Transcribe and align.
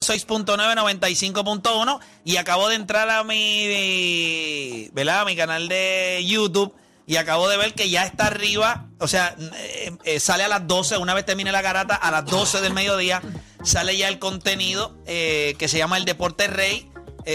6.9, 0.00 0.44
95.1 0.44 2.00
y 2.24 2.36
acabo 2.36 2.68
de 2.68 2.74
entrar 2.76 3.08
a 3.08 3.24
mi, 3.24 4.90
¿verdad? 4.92 5.20
A 5.20 5.24
mi 5.24 5.34
canal 5.36 5.68
de 5.68 6.22
YouTube 6.26 6.74
y 7.06 7.16
acabo 7.16 7.48
de 7.48 7.56
ver 7.56 7.72
que 7.72 7.88
ya 7.88 8.04
está 8.04 8.26
arriba, 8.26 8.88
o 8.98 9.08
sea, 9.08 9.34
eh, 9.38 9.96
eh, 10.04 10.20
sale 10.20 10.44
a 10.44 10.48
las 10.48 10.66
12, 10.66 10.98
una 10.98 11.14
vez 11.14 11.24
termine 11.24 11.50
la 11.50 11.62
garata, 11.62 11.94
a 11.94 12.10
las 12.10 12.26
12 12.26 12.60
del 12.60 12.74
mediodía 12.74 13.22
sale 13.62 13.96
ya 13.96 14.08
el 14.08 14.18
contenido 14.18 14.96
eh, 15.06 15.54
que 15.58 15.68
se 15.68 15.78
llama 15.78 15.96
El 15.96 16.04
Deporte 16.04 16.46
Rey 16.46 16.90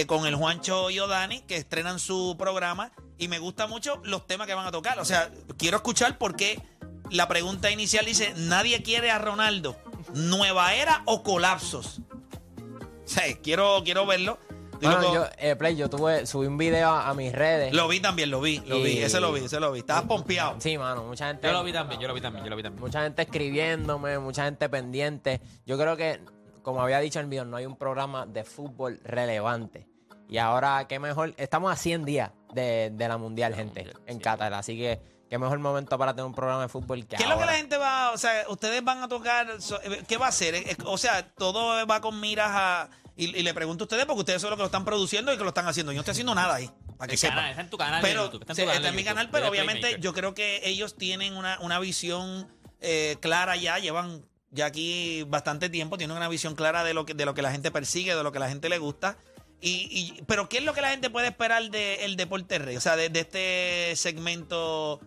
con 0.06 0.24
el 0.24 0.36
Juancho 0.36 0.88
y 0.88 0.98
Odani, 1.00 1.42
que 1.42 1.56
estrenan 1.56 1.98
su 1.98 2.36
programa 2.38 2.92
y 3.18 3.28
me 3.28 3.38
gusta 3.38 3.66
mucho 3.66 4.00
los 4.04 4.26
temas 4.26 4.46
que 4.46 4.54
van 4.54 4.66
a 4.66 4.70
tocar, 4.70 4.98
o 4.98 5.04
sea, 5.04 5.30
quiero 5.58 5.76
escuchar 5.76 6.16
por 6.16 6.34
qué 6.34 6.62
la 7.10 7.28
pregunta 7.28 7.70
inicial 7.70 8.06
dice, 8.06 8.32
nadie 8.36 8.82
quiere 8.82 9.10
a 9.10 9.18
Ronaldo, 9.18 9.76
nueva 10.14 10.74
era 10.74 11.02
o 11.04 11.22
colapsos. 11.22 12.00
Sea, 13.04 13.36
quiero, 13.42 13.82
quiero 13.84 14.06
verlo. 14.06 14.38
Bueno, 14.80 15.14
yo, 15.14 15.26
eh, 15.38 15.54
Play, 15.54 15.76
yo 15.76 15.88
tuve, 15.88 16.26
subí 16.26 16.46
un 16.48 16.58
video 16.58 16.88
a, 16.90 17.08
a 17.08 17.14
mis 17.14 17.32
redes. 17.32 17.72
Lo 17.72 17.86
vi 17.86 18.00
también, 18.00 18.30
lo 18.30 18.40
vi, 18.40 18.60
lo 18.66 18.80
vi, 18.80 18.98
ese 18.98 19.20
lo 19.20 19.32
vi, 19.32 19.44
ese 19.44 19.60
lo 19.60 19.70
vi. 19.70 19.78
Estabas 19.80 20.04
pompeado. 20.04 20.56
Sí, 20.58 20.76
mano, 20.76 21.04
mucha 21.04 21.28
gente. 21.28 21.46
Yo 21.46 21.52
lo 21.52 21.62
vi 21.62 21.72
también, 21.72 22.00
yo 22.00 22.08
lo 22.08 22.14
vi 22.14 22.20
también, 22.20 22.44
yo 22.44 22.50
lo 22.50 22.56
vi 22.56 22.64
también. 22.64 22.82
Mucha 22.82 23.02
gente 23.04 23.22
escribiéndome, 23.22 24.18
mucha 24.18 24.44
gente 24.44 24.68
pendiente. 24.68 25.40
Yo 25.66 25.78
creo 25.78 25.96
que, 25.96 26.20
como 26.62 26.82
había 26.82 26.98
dicho 26.98 27.20
en 27.20 27.26
el 27.26 27.30
video, 27.30 27.44
no 27.44 27.56
hay 27.56 27.66
un 27.66 27.76
programa 27.76 28.26
de 28.26 28.42
fútbol 28.42 29.00
relevante. 29.04 29.86
Y 30.28 30.38
ahora, 30.38 30.86
qué 30.88 30.98
mejor. 30.98 31.34
Estamos 31.36 31.70
a 31.70 31.76
100 31.76 32.04
días 32.04 32.32
de, 32.52 32.90
de 32.92 33.08
la 33.08 33.18
Mundial, 33.18 33.54
gente, 33.54 33.86
en 34.06 34.18
Qatar. 34.18 34.52
Así 34.54 34.76
que, 34.76 35.00
qué 35.32 35.38
mejor 35.38 35.58
momento 35.60 35.96
para 35.96 36.12
tener 36.12 36.26
un 36.26 36.34
programa 36.34 36.60
de 36.60 36.68
fútbol 36.68 37.06
que 37.06 37.16
¿Qué 37.16 37.22
es 37.22 37.28
lo 37.28 37.38
que 37.38 37.46
la 37.46 37.54
gente 37.54 37.78
va, 37.78 38.10
o 38.12 38.18
sea, 38.18 38.44
ustedes 38.50 38.84
van 38.84 39.02
a 39.02 39.08
tocar, 39.08 39.62
so- 39.62 39.80
eh, 39.82 40.02
qué 40.06 40.18
va 40.18 40.26
a 40.26 40.28
hacer? 40.28 40.54
Eh, 40.54 40.76
O 40.84 40.98
sea, 40.98 41.26
todo 41.34 41.86
va 41.86 42.02
con 42.02 42.20
miras 42.20 42.50
a... 42.50 42.90
Y, 43.16 43.34
y 43.34 43.42
le 43.42 43.54
pregunto 43.54 43.84
a 43.84 43.86
ustedes 43.86 44.04
porque 44.04 44.20
ustedes 44.20 44.42
son 44.42 44.50
los 44.50 44.58
que 44.58 44.62
lo 44.62 44.66
están 44.66 44.84
produciendo 44.84 45.32
y 45.32 45.38
que 45.38 45.42
lo 45.42 45.48
están 45.48 45.66
haciendo. 45.66 45.90
Yo 45.92 45.96
no 45.96 46.00
estoy 46.02 46.12
haciendo 46.12 46.34
nada 46.34 46.54
ahí, 46.56 46.70
para 46.98 47.06
que 47.08 47.14
El 47.14 47.18
sepan. 47.18 47.46
está 47.46 47.62
en 47.62 47.70
tu 47.70 47.78
canal 47.78 48.02
de 48.02 48.08
Pero 48.08 48.24
YouTube, 48.26 48.40
está 48.42 48.52
en 48.52 48.56
sí, 48.56 48.62
tu 48.62 48.66
canal 48.66 48.76
está 48.76 48.82
de 48.82 48.88
en 48.90 48.94
mi 48.96 49.02
YouTube, 49.02 49.14
canal, 49.14 49.30
pero 49.30 49.48
obviamente 49.48 49.80
Playmaker. 49.80 50.00
yo 50.02 50.12
creo 50.12 50.34
que 50.34 50.60
ellos 50.68 50.96
tienen 50.96 51.34
una, 51.36 51.58
una 51.60 51.78
visión 51.78 52.46
eh, 52.80 53.16
clara 53.20 53.56
ya, 53.56 53.78
llevan 53.78 54.26
ya 54.50 54.66
aquí 54.66 55.22
bastante 55.28 55.70
tiempo, 55.70 55.96
tienen 55.96 56.14
una 56.14 56.28
visión 56.28 56.54
clara 56.54 56.84
de 56.84 56.92
lo 56.92 57.06
que, 57.06 57.14
de 57.14 57.24
lo 57.24 57.32
que 57.32 57.40
la 57.40 57.52
gente 57.52 57.70
persigue, 57.70 58.14
de 58.14 58.22
lo 58.22 58.32
que 58.32 58.38
la 58.38 58.50
gente 58.50 58.68
le 58.68 58.76
gusta. 58.76 59.16
Y, 59.62 59.86
y- 60.18 60.22
pero 60.26 60.48
¿qué 60.48 60.58
es 60.58 60.64
lo 60.64 60.74
que 60.74 60.80
la 60.80 60.90
gente 60.90 61.08
puede 61.08 61.28
esperar 61.28 61.70
del 61.70 62.16
Deporte 62.16 62.58
Rey? 62.58 62.76
O 62.76 62.80
sea, 62.80 62.96
de, 62.96 63.08
de 63.10 63.20
este 63.20 63.92
segmento 63.94 65.00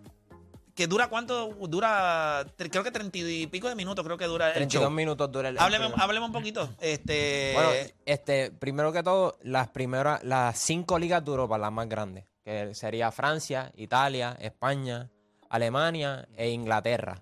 que 0.75 0.87
dura 0.87 1.07
cuánto, 1.07 1.47
dura, 1.67 2.45
creo 2.57 2.83
que 2.83 2.91
treinta 2.91 3.17
y 3.17 3.47
pico 3.47 3.69
de 3.69 3.75
minutos, 3.75 4.03
creo 4.05 4.17
que 4.17 4.25
dura 4.25 4.47
el 4.49 4.53
32 4.55 4.83
show. 4.83 4.91
minutos 4.91 5.31
dura 5.31 5.49
el. 5.49 5.55
el 5.55 5.61
Hábleme, 5.63 5.91
hábleme 5.97 6.25
un 6.25 6.31
poquito. 6.33 6.69
Este, 6.81 7.51
Bueno, 7.55 7.69
este, 8.05 8.51
primero 8.51 8.91
que 8.91 9.01
todo, 9.01 9.37
las 9.41 9.69
primeras, 9.69 10.21
las 10.23 10.59
cinco 10.59 10.99
ligas 10.99 11.23
de 11.25 11.31
Europa, 11.31 11.57
las 11.57 11.71
más 11.71 11.87
grandes, 11.89 12.25
que 12.43 12.75
sería 12.75 13.11
Francia, 13.11 13.71
Italia, 13.75 14.35
España, 14.39 15.09
Alemania 15.49 16.27
e 16.35 16.49
Inglaterra. 16.49 17.19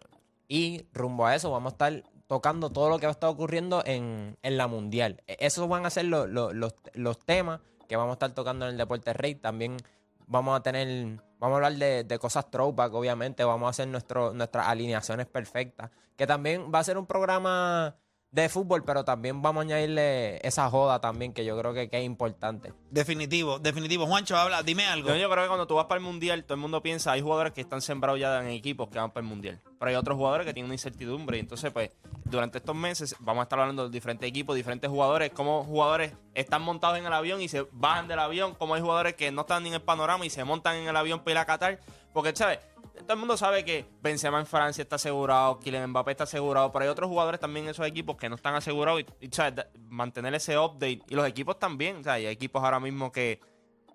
Y 0.48 0.86
rumbo 0.92 1.26
a 1.28 1.36
eso 1.36 1.52
vamos 1.52 1.72
a 1.72 1.76
estar 1.76 2.04
tocando 2.28 2.72
todo 2.72 2.90
lo 2.90 2.98
que 3.00 3.06
va 3.06 3.12
a 3.12 3.14
estar 3.14 3.30
ocurriendo 3.30 3.84
en, 3.86 4.38
en 4.42 4.58
la 4.58 4.66
Mundial. 4.68 5.22
E- 5.28 5.38
Esos 5.42 5.68
van 5.70 5.86
a 5.86 5.90
ser 5.92 6.06
lo- 6.06 6.26
lo- 6.26 6.54
los, 6.54 6.74
los 6.94 7.20
temas 7.20 7.60
que 7.88 7.96
vamos 7.96 8.12
a 8.12 8.14
estar 8.14 8.32
tocando 8.34 8.66
en 8.66 8.72
el 8.72 8.78
Deporte 8.78 9.14
Rey. 9.14 9.36
También 9.36 9.78
vamos 10.28 10.58
a 10.58 10.64
tener, 10.64 11.20
vamos 11.40 11.54
a 11.54 11.56
hablar 11.56 11.74
de, 11.74 12.04
de 12.04 12.20
cosas 12.20 12.50
throwback, 12.50 12.94
obviamente. 12.94 13.44
Vamos 13.44 13.68
a 13.68 13.70
hacer 13.70 13.88
nuestro, 13.88 14.34
nuestras 14.34 14.68
alineaciones 14.68 15.28
perfectas. 15.28 15.92
Que 16.16 16.28
también 16.28 16.72
va 16.74 16.80
a 16.80 16.84
ser 16.84 16.98
un 16.98 17.06
programa 17.06 17.96
de 18.34 18.50
fútbol, 18.50 18.84
pero 18.84 19.06
también 19.06 19.44
vamos 19.44 19.62
a 19.62 19.66
añadirle 19.66 20.46
esa 20.46 20.68
joda 20.68 21.00
también, 21.00 21.34
que 21.34 21.46
yo 21.46 21.56
creo 21.58 21.72
que, 21.72 21.88
que 21.88 22.00
es 22.00 22.04
importante. 22.04 22.74
definitivo, 22.90 23.60
definitivo. 23.60 24.08
Juancho, 24.08 24.36
habla, 24.36 24.64
dime 24.64 24.88
algo. 24.88 25.10
Yo, 25.10 25.16
yo 25.18 25.30
creo 25.30 25.44
que 25.44 25.48
cuando 25.48 25.68
tú 25.68 25.76
vas 25.76 25.86
para 25.86 26.00
el 26.00 26.04
mundial, 26.04 26.44
todo 26.44 26.56
el 26.56 26.60
mundo 26.60 26.82
piensa, 26.82 27.12
hay 27.12 27.22
jugadores 27.22 27.54
que 27.54 27.62
están 27.62 27.82
sembrados 27.82 28.20
ya 28.20 28.42
en 28.42 28.48
equipos 28.48 28.90
que 28.90 28.98
van 28.98 29.12
para 29.12 29.24
el 29.24 29.30
mundial. 29.30 29.62
Pero 29.78 29.90
hay 29.90 29.96
otros 29.96 30.18
jugadores 30.18 30.48
que 30.48 30.54
tienen 30.54 30.66
una 30.66 30.74
incertidumbre. 30.74 31.38
Y 31.38 31.42
entonces, 31.42 31.72
pues, 31.72 31.92
durante 32.26 32.58
estos 32.58 32.76
meses 32.76 33.16
vamos 33.20 33.42
a 33.42 33.44
estar 33.44 33.60
hablando 33.60 33.84
de 33.84 33.92
diferentes 33.92 34.28
equipos, 34.28 34.56
diferentes 34.56 34.90
jugadores, 34.90 35.32
cómo 35.32 35.64
jugadores 35.64 36.14
están 36.34 36.64
montados 36.64 36.98
en 36.98 37.06
el 37.06 37.14
avión 37.14 37.40
y 37.40 37.48
se 37.48 37.68
bajan 37.72 38.08
del 38.08 38.18
avión, 38.18 38.56
cómo 38.56 38.74
hay 38.74 38.82
jugadores 38.82 39.14
que 39.14 39.32
no 39.32 39.42
están 39.42 39.62
ni 39.62 39.70
en 39.70 39.76
el 39.76 39.82
panorama 39.84 40.26
y 40.26 40.32
se 40.32 40.44
montan 40.44 40.78
en 40.78 40.88
el 40.88 40.96
avión 40.96 41.20
para 41.20 41.32
ir 41.32 41.38
a 41.38 41.46
Qatar. 41.46 41.80
Porque, 42.14 42.36
¿sabes? 42.36 42.58
Todo 43.00 43.14
el 43.14 43.20
mundo 43.20 43.36
sabe 43.38 43.66
que 43.66 43.86
Benzema 44.02 44.40
en 44.40 44.46
Francia 44.46 44.82
está 44.82 44.98
asegurado, 44.98 45.60
Kylian 45.60 45.90
Mbappé 45.90 46.12
está 46.12 46.24
asegurado, 46.26 46.72
pero 46.72 46.84
hay 46.84 46.90
otros 46.90 47.10
jugadores 47.10 47.40
también 47.40 47.66
en 47.66 47.72
esos 47.72 47.86
equipos 47.88 48.16
que 48.18 48.30
no 48.30 48.36
están 48.36 48.56
asegurados 48.56 49.02
y, 49.02 49.26
y, 49.26 49.30
¿sabes? 49.32 49.66
Mantener 49.90 50.34
ese 50.36 50.58
update. 50.58 51.02
Y 51.10 51.16
los 51.16 51.28
equipos 51.28 51.58
también, 51.58 51.98
o 51.98 52.04
sea, 52.04 52.14
hay 52.14 52.28
equipos 52.28 52.64
ahora 52.64 52.80
mismo 52.80 53.12
que 53.12 53.40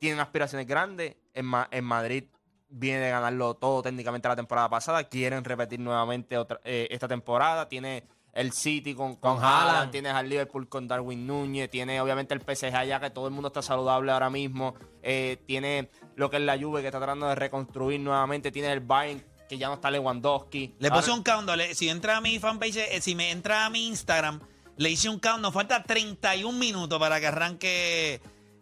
tienen 0.01 0.21
aspiraciones 0.21 0.67
grandes. 0.67 1.17
En, 1.33 1.47
Ma- 1.47 1.69
en 1.71 1.85
Madrid 1.85 2.25
viene 2.69 2.99
de 3.01 3.11
ganarlo 3.11 3.55
todo 3.55 3.83
técnicamente 3.83 4.29
la 4.29 4.37
temporada 4.37 4.69
pasada. 4.69 5.05
Quieren 5.05 5.45
repetir 5.45 5.79
nuevamente 5.81 6.37
otra, 6.37 6.61
eh, 6.65 6.89
esta 6.91 7.07
temporada. 7.09 7.69
Tiene 7.69 8.05
el 8.39 8.53
City 8.53 8.95
con, 8.95 9.17
con, 9.17 9.35
Con 9.37 9.45
Haaland, 9.45 9.69
Haaland. 9.71 9.91
tienes 9.91 10.13
al 10.13 10.29
Liverpool 10.29 10.69
con 10.69 10.87
Darwin 10.87 11.27
Núñez, 11.27 11.69
tiene 11.71 12.01
obviamente 12.01 12.35
el 12.35 12.41
PSG 12.41 12.75
allá 12.75 13.01
que 13.01 13.11
todo 13.11 13.27
el 13.27 13.33
mundo 13.35 13.49
está 13.49 13.63
saludable 13.63 14.13
ahora 14.13 14.31
mismo. 14.31 14.75
Eh, 15.03 15.39
tiene 15.47 15.91
lo 16.15 16.31
que 16.31 16.37
es 16.37 16.43
la 16.43 16.57
Juve 16.59 16.81
que 16.81 16.87
está 16.89 16.99
tratando 16.99 17.27
de 17.29 17.35
reconstruir 17.35 17.99
nuevamente. 18.01 18.53
Tiene 18.53 18.73
el 18.73 18.81
Bayern 18.81 19.25
que 19.49 19.59
ya 19.59 19.67
no 19.69 19.75
está 19.75 19.91
Lewandowski. 19.91 20.75
Le 20.79 20.89
Ahora- 20.89 21.01
puse 21.01 21.11
un 21.11 21.23
countdown. 21.23 21.61
Si 21.75 21.89
entra 21.89 22.19
a 22.19 22.21
mi 22.21 22.39
fanpage, 22.39 22.77
eh, 22.77 23.01
si 23.01 23.15
me 23.15 23.31
entra 23.31 23.65
a 23.67 23.71
mi 23.71 23.87
Instagram, 23.89 24.41
le 24.77 24.91
hice 24.91 25.09
un 25.09 25.19
countdown. 25.19 25.53
Falta 25.53 25.83
31 25.83 26.57
minutos 26.59 26.99
para 27.01 27.19
que 27.19 27.27
arranque 27.27 28.21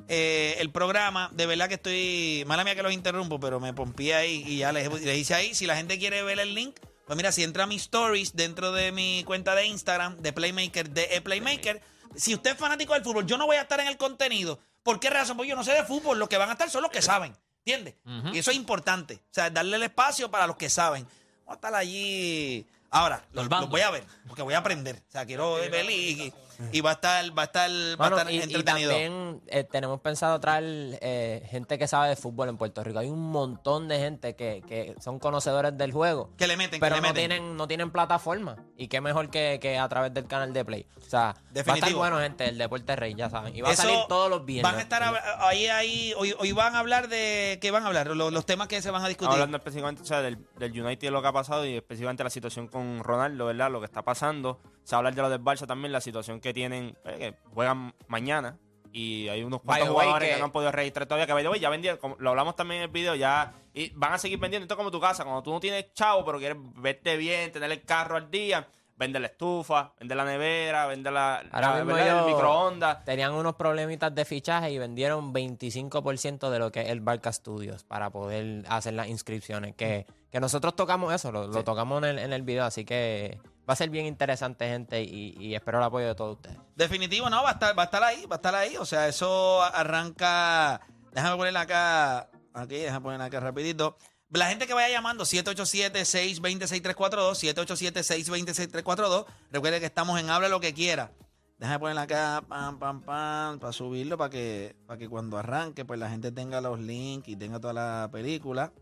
eh, 0.09 0.57
el 0.59 0.71
programa. 0.71 1.29
De 1.35 1.45
verdad 1.47 1.69
que 1.69 1.75
estoy. 1.75 2.45
Mala 2.47 2.65
mía 2.65 2.75
que 2.77 2.83
los 2.83 2.93
interrumpo, 2.93 3.39
pero 3.41 3.61
me 3.61 3.75
pompié 3.75 4.15
ahí 4.15 4.43
y 4.47 4.59
ya 4.59 4.73
les, 4.73 4.89
les 5.03 5.19
hice 5.19 5.35
ahí. 5.35 5.55
Si 5.55 5.67
la 5.67 5.77
gente 5.77 5.99
quiere 5.99 6.23
ver 6.23 6.39
el 6.39 6.55
link, 6.55 6.77
pues 7.07 7.17
mira, 7.17 7.31
si 7.31 7.45
entra 7.45 7.65
a 7.65 7.67
mis 7.67 7.83
stories 7.83 8.35
dentro 8.35 8.73
de 8.73 8.91
mi 8.91 9.23
cuenta 9.25 9.55
de 9.55 9.65
Instagram, 9.67 10.17
de 10.19 10.33
Playmaker, 10.33 10.91
de 10.91 11.21
Playmaker. 11.23 11.81
Si 12.17 12.35
usted 12.35 12.53
es 12.53 12.57
fanático 12.59 12.95
del 12.95 13.05
fútbol, 13.05 13.27
yo 13.27 13.39
no 13.39 13.47
voy 13.47 13.57
a 13.57 13.63
estar 13.63 13.79
en 13.79 13.87
el 13.87 13.97
contenido. 13.97 14.59
¿Por 14.83 14.99
qué 14.99 15.09
razón? 15.09 15.37
Porque 15.37 15.51
yo 15.51 15.57
no 15.57 15.63
sé 15.63 15.73
de 15.73 15.85
fútbol. 15.85 16.19
Los 16.19 16.29
que 16.29 16.37
van 16.37 16.49
a 16.49 16.53
estar 16.53 16.69
son 16.69 16.83
los 16.83 16.91
que 16.91 17.03
saben. 17.03 17.37
¿Entiendes? 17.65 17.95
Y 18.33 18.39
eso 18.39 18.51
es 18.51 18.57
importante. 18.57 19.15
O 19.15 19.35
sea, 19.35 19.51
darle 19.51 19.77
el 19.77 19.85
espacio 19.85 20.31
para 20.31 20.47
los 20.47 20.57
que 20.57 20.69
saben. 20.69 21.05
Vamos 21.45 21.51
a 21.51 21.55
estar 21.55 21.75
allí. 21.75 22.67
Ahora, 22.91 23.25
los, 23.33 23.49
los 23.49 23.69
voy 23.69 23.83
a 23.83 23.91
ver, 23.91 24.05
porque 24.27 24.43
voy 24.43 24.55
a 24.55 24.59
aprender. 24.59 25.03
O 25.09 25.11
sea, 25.11 25.27
quiero 25.27 25.55
ver 25.55 25.91
y, 25.91 26.33
y 26.73 26.81
va 26.81 26.91
a 26.91 26.93
estar, 26.95 27.39
va 27.39 27.43
a 27.43 27.45
estar, 27.47 27.71
va 28.01 28.07
a 28.07 28.09
estar 28.09 28.31
y, 28.31 28.37
y 28.37 28.41
entretenido. 28.43 28.91
también 28.91 29.41
eh, 29.47 29.65
tenemos 29.65 30.01
pensado 30.01 30.39
traer 30.41 30.99
eh, 31.01 31.47
gente 31.51 31.79
que 31.79 31.87
sabe 31.89 32.09
de 32.11 32.17
fútbol 32.17 32.49
en 32.49 32.57
Puerto 32.57 32.83
Rico. 32.85 32.99
Hay 32.99 33.09
un 33.09 33.31
montón 33.31 33.89
de 33.89 33.99
gente 33.99 34.37
que, 34.37 34.63
que 34.67 34.95
son 35.01 35.19
conocedores 35.19 35.77
del 35.77 35.93
juego. 35.93 36.31
que 36.37 36.47
le 36.47 36.57
meten, 36.57 36.81
pero 36.81 36.97
que 36.97 37.01
le 37.03 37.09
no 37.09 37.15
meten. 37.15 37.31
tienen, 37.31 37.57
no 37.57 37.69
tienen 37.69 37.91
plataforma. 37.91 38.57
Y 38.77 38.89
qué 38.89 39.01
mejor 39.01 39.31
que, 39.31 39.59
que 39.61 39.79
a 39.79 39.89
través 39.89 40.13
del 40.15 40.27
canal 40.27 40.53
de 40.53 40.65
Play. 40.65 40.87
O 41.07 41.09
sea, 41.09 41.35
va 41.57 41.73
a 41.73 41.75
estar 41.77 41.93
bueno, 41.95 42.19
gente, 42.19 42.49
el 42.49 42.59
Deporte 42.59 42.97
Rey, 42.97 43.15
ya 43.15 43.31
saben. 43.31 43.55
Y 43.57 43.61
va 43.61 43.71
Eso 43.73 43.83
a 43.83 43.85
salir 43.87 44.01
todos 44.09 44.29
los 44.31 44.45
viernes. 44.45 44.71
Van 44.71 44.79
a 44.79 44.83
estar 44.83 45.03
a- 45.03 45.49
ahí, 45.49 45.67
ahí. 45.69 46.13
Hoy, 46.17 46.35
hoy 46.39 46.53
van 46.53 46.75
a 46.75 46.81
hablar 46.81 47.09
de. 47.09 47.59
¿Qué 47.61 47.71
van 47.71 47.85
a 47.85 47.87
hablar? 47.87 48.09
Los, 48.09 48.33
los 48.33 48.47
temas 48.47 48.67
que 48.69 48.83
se 48.83 48.91
van 48.91 49.05
a 49.05 49.09
discutir. 49.09 49.33
Hablando 49.33 49.57
específicamente 49.57 50.03
o 50.03 50.05
sea, 50.05 50.21
del, 50.23 50.39
del 50.59 50.81
United, 50.83 51.11
lo 51.11 51.23
que 51.23 51.29
ha 51.29 51.33
pasado 51.33 51.65
y 51.65 51.77
específicamente 51.77 52.25
la 52.25 52.31
situación 52.31 52.67
con 52.69 53.03
Ronaldo, 53.05 53.47
¿verdad? 53.47 53.71
Lo 53.71 53.81
que 53.81 53.87
está 53.87 54.03
pasando. 54.03 54.61
Se 54.85 54.93
va 54.95 54.99
a 54.99 55.01
hablar 55.01 55.15
de 55.17 55.23
los 55.23 55.31
del 55.31 55.41
Barça 55.43 55.67
también, 55.67 55.91
la 55.93 56.01
situación 56.01 56.41
que 56.41 56.46
tienen, 56.55 56.97
eh, 57.05 57.17
que 57.19 57.35
juegan 57.55 57.95
mañana. 58.09 58.59
Y 58.93 59.29
hay 59.29 59.43
unos 59.43 59.61
cuantos 59.61 59.89
jugadores 59.91 60.27
que, 60.29 60.35
que- 60.35 60.39
no 60.41 60.47
han 60.47 60.53
podido 60.53 60.73
registrar 60.73 61.07
todavía. 61.07 61.27
Que 61.27 61.33
by 61.35 61.43
the 61.43 61.49
way, 61.51 61.61
ya 61.61 61.69
vendieron, 61.69 61.99
como 62.01 62.17
lo 62.19 62.31
hablamos 62.31 62.57
también 62.57 62.79
en 62.79 62.85
el 62.85 62.91
video, 62.91 63.15
ya. 63.15 63.53
Y 63.75 63.91
van 63.95 64.15
a 64.15 64.19
seguir 64.19 64.39
vendiendo. 64.39 64.65
Esto 64.65 64.75
es 64.75 64.79
como 64.79 64.91
tu 64.91 65.01
casa. 65.01 65.23
Cuando 65.25 65.43
tú 65.43 65.53
no 65.53 65.61
tienes 65.61 65.93
chavo, 65.93 66.25
pero 66.25 66.39
quieres 66.39 66.57
verte 66.77 67.17
bien, 67.19 67.53
tener 67.53 67.71
el 67.71 67.83
carro 67.83 68.17
al 68.17 68.31
día, 68.31 68.67
vende 68.97 69.21
la 69.21 69.27
estufa, 69.27 69.93
vende 70.01 70.15
la 70.15 70.25
nevera, 70.25 70.87
vende 70.87 71.11
la, 71.11 71.41
Ahora 71.53 71.69
la- 71.73 71.75
mismo 71.85 71.93
¿verdad? 71.95 72.09
el 72.09 72.15
ellos 72.17 72.27
microondas. 72.35 73.05
Tenían 73.05 73.35
unos 73.35 73.55
problemitas 73.57 74.15
de 74.15 74.25
fichaje 74.25 74.71
y 74.71 74.79
vendieron 74.79 75.35
25% 75.35 76.49
de 76.49 76.59
lo 76.59 76.73
que 76.73 76.81
es 76.81 76.89
el 76.89 77.01
Barca 77.03 77.31
Studios 77.33 77.85
para 77.85 78.09
poder 78.09 78.65
hacer 78.71 78.95
las 78.95 79.09
inscripciones. 79.09 79.75
Que, 79.75 80.07
que 80.31 80.41
nosotros 80.41 80.75
tocamos 80.75 81.13
eso, 81.13 81.31
lo, 81.33 81.47
lo 81.49 81.65
tocamos 81.65 81.99
en 82.03 82.09
el, 82.09 82.19
en 82.19 82.33
el 82.33 82.41
video, 82.43 82.65
así 82.65 82.87
que 82.87 83.39
Va 83.69 83.73
a 83.73 83.77
ser 83.77 83.91
bien 83.91 84.07
interesante, 84.07 84.69
gente, 84.69 85.03
y, 85.03 85.53
espero 85.55 85.79
el 85.79 85.85
apoyo 85.85 86.07
de 86.07 86.15
todos 86.15 86.37
ustedes. 86.37 86.57
Definitivo, 86.77 87.29
no, 87.29 87.43
va 87.43 87.51
a 87.51 87.53
estar, 87.53 87.77
va 87.77 87.83
a 87.83 87.87
estar 87.87 88.05
ahí, 88.05 88.25
va 88.27 88.37
a 88.37 88.39
estar 88.39 88.55
ahí. 88.55 88.77
O 88.77 88.85
sea, 88.85 89.09
eso 89.09 89.61
arranca. 89.63 90.81
Déjame 91.13 91.37
ponerla 91.37 91.63
acá. 91.63 92.31
Aquí, 92.55 92.77
déjame 92.77 93.01
ponerla 93.01 93.25
acá 93.25 93.41
rapidito. 93.41 93.97
La 94.31 94.49
gente 94.49 94.69
que 94.69 94.75
vaya 94.75 94.89
llamando, 94.89 95.25
787-620-6342, 95.25 97.55
787-620-6342. 97.55 99.27
Recuerde 99.51 99.81
que 99.81 99.87
estamos 99.87 100.21
en 100.21 100.31
Habla 100.31 100.49
lo 100.49 100.61
que 100.61 100.73
quiera. 100.73 101.11
Déjame 101.59 101.79
ponerla 101.79 102.03
acá, 102.03 102.45
pam, 102.47 102.79
pam, 102.79 103.03
pam, 103.03 103.59
para 103.59 103.73
subirlo, 103.73 104.19
para 104.19 104.31
que, 104.31 104.77
para 104.87 104.99
que 104.99 105.09
cuando 105.09 105.39
arranque, 105.39 105.85
pues 105.85 105.99
la 105.99 106.11
gente 106.11 106.31
tenga 106.31 106.61
los 106.61 106.79
links 106.79 107.29
y 107.29 107.37
tenga 107.37 107.59
toda 107.59 107.73
la 107.73 108.11
película. 108.13 108.73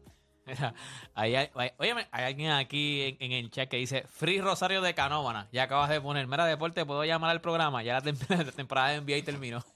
Hay, 1.15 1.35
hay- 1.37 1.51
óyeme, 1.79 2.07
hay 2.11 2.25
alguien 2.25 2.51
aquí 2.53 3.03
en, 3.03 3.17
en 3.21 3.33
el 3.33 3.51
chat 3.51 3.69
que 3.69 3.77
dice 3.77 4.05
Free 4.09 4.41
Rosario 4.41 4.83
de 4.83 4.95
Canóvana. 4.95 5.49
Ya 5.53 5.65
acabas 5.65 5.89
de 5.91 6.01
poner, 6.01 6.27
mira 6.27 6.47
deporte, 6.47 6.85
puedo 6.85 7.05
llamar 7.05 7.31
al 7.31 7.41
programa. 7.41 7.83
Ya 7.83 7.95
la, 7.95 8.03
tem- 8.03 8.17
la 8.45 8.53
temporada 8.53 8.89
de 8.91 9.01
NBA 9.01 9.25
terminó. 9.25 9.65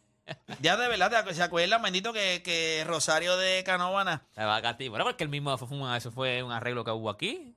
Ya 0.60 0.76
de 0.76 0.88
verdad, 0.88 1.08
¿te 1.10 1.16
acu- 1.16 1.32
¿se 1.32 1.42
acuerdan, 1.42 1.80
bendito, 1.80 2.12
que, 2.12 2.42
que 2.44 2.84
Rosario 2.86 3.38
de 3.38 3.64
Canovana? 3.64 4.24
Se 4.34 4.44
va 4.44 4.56
a. 4.58 4.76
Bueno, 4.90 5.04
porque 5.04 5.24
el 5.24 5.30
mismo 5.30 5.56
fue, 5.56 5.68
un, 5.78 5.90
eso 5.94 6.12
fue 6.12 6.42
un 6.42 6.52
arreglo 6.52 6.84
que 6.84 6.90
hubo 6.90 7.08
aquí. 7.08 7.54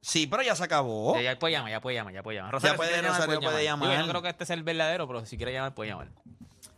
Sí, 0.00 0.28
pero 0.28 0.42
ya 0.44 0.54
se 0.54 0.62
acabó. 0.62 1.16
Ya, 1.16 1.22
ya 1.22 1.38
puede 1.40 1.54
llamar, 1.54 1.72
ya 1.72 1.80
puede 1.80 1.96
llamar, 1.96 2.14
ya 2.14 2.22
puede 2.22 2.36
llamar. 2.38 2.54
Ya 2.60 2.70
si 2.70 2.76
puede, 2.76 3.02
Rosario 3.02 3.40
puede 3.40 3.64
llamar. 3.64 3.88
Digo, 3.88 4.00
yo 4.00 4.06
no 4.06 4.10
creo 4.12 4.22
que 4.22 4.28
este 4.28 4.46
sea 4.46 4.54
el 4.54 4.62
verdadero, 4.62 5.08
pero 5.08 5.26
si 5.26 5.36
quiere 5.36 5.52
llamar, 5.54 5.74
puede 5.74 5.90
llamar. 5.90 6.08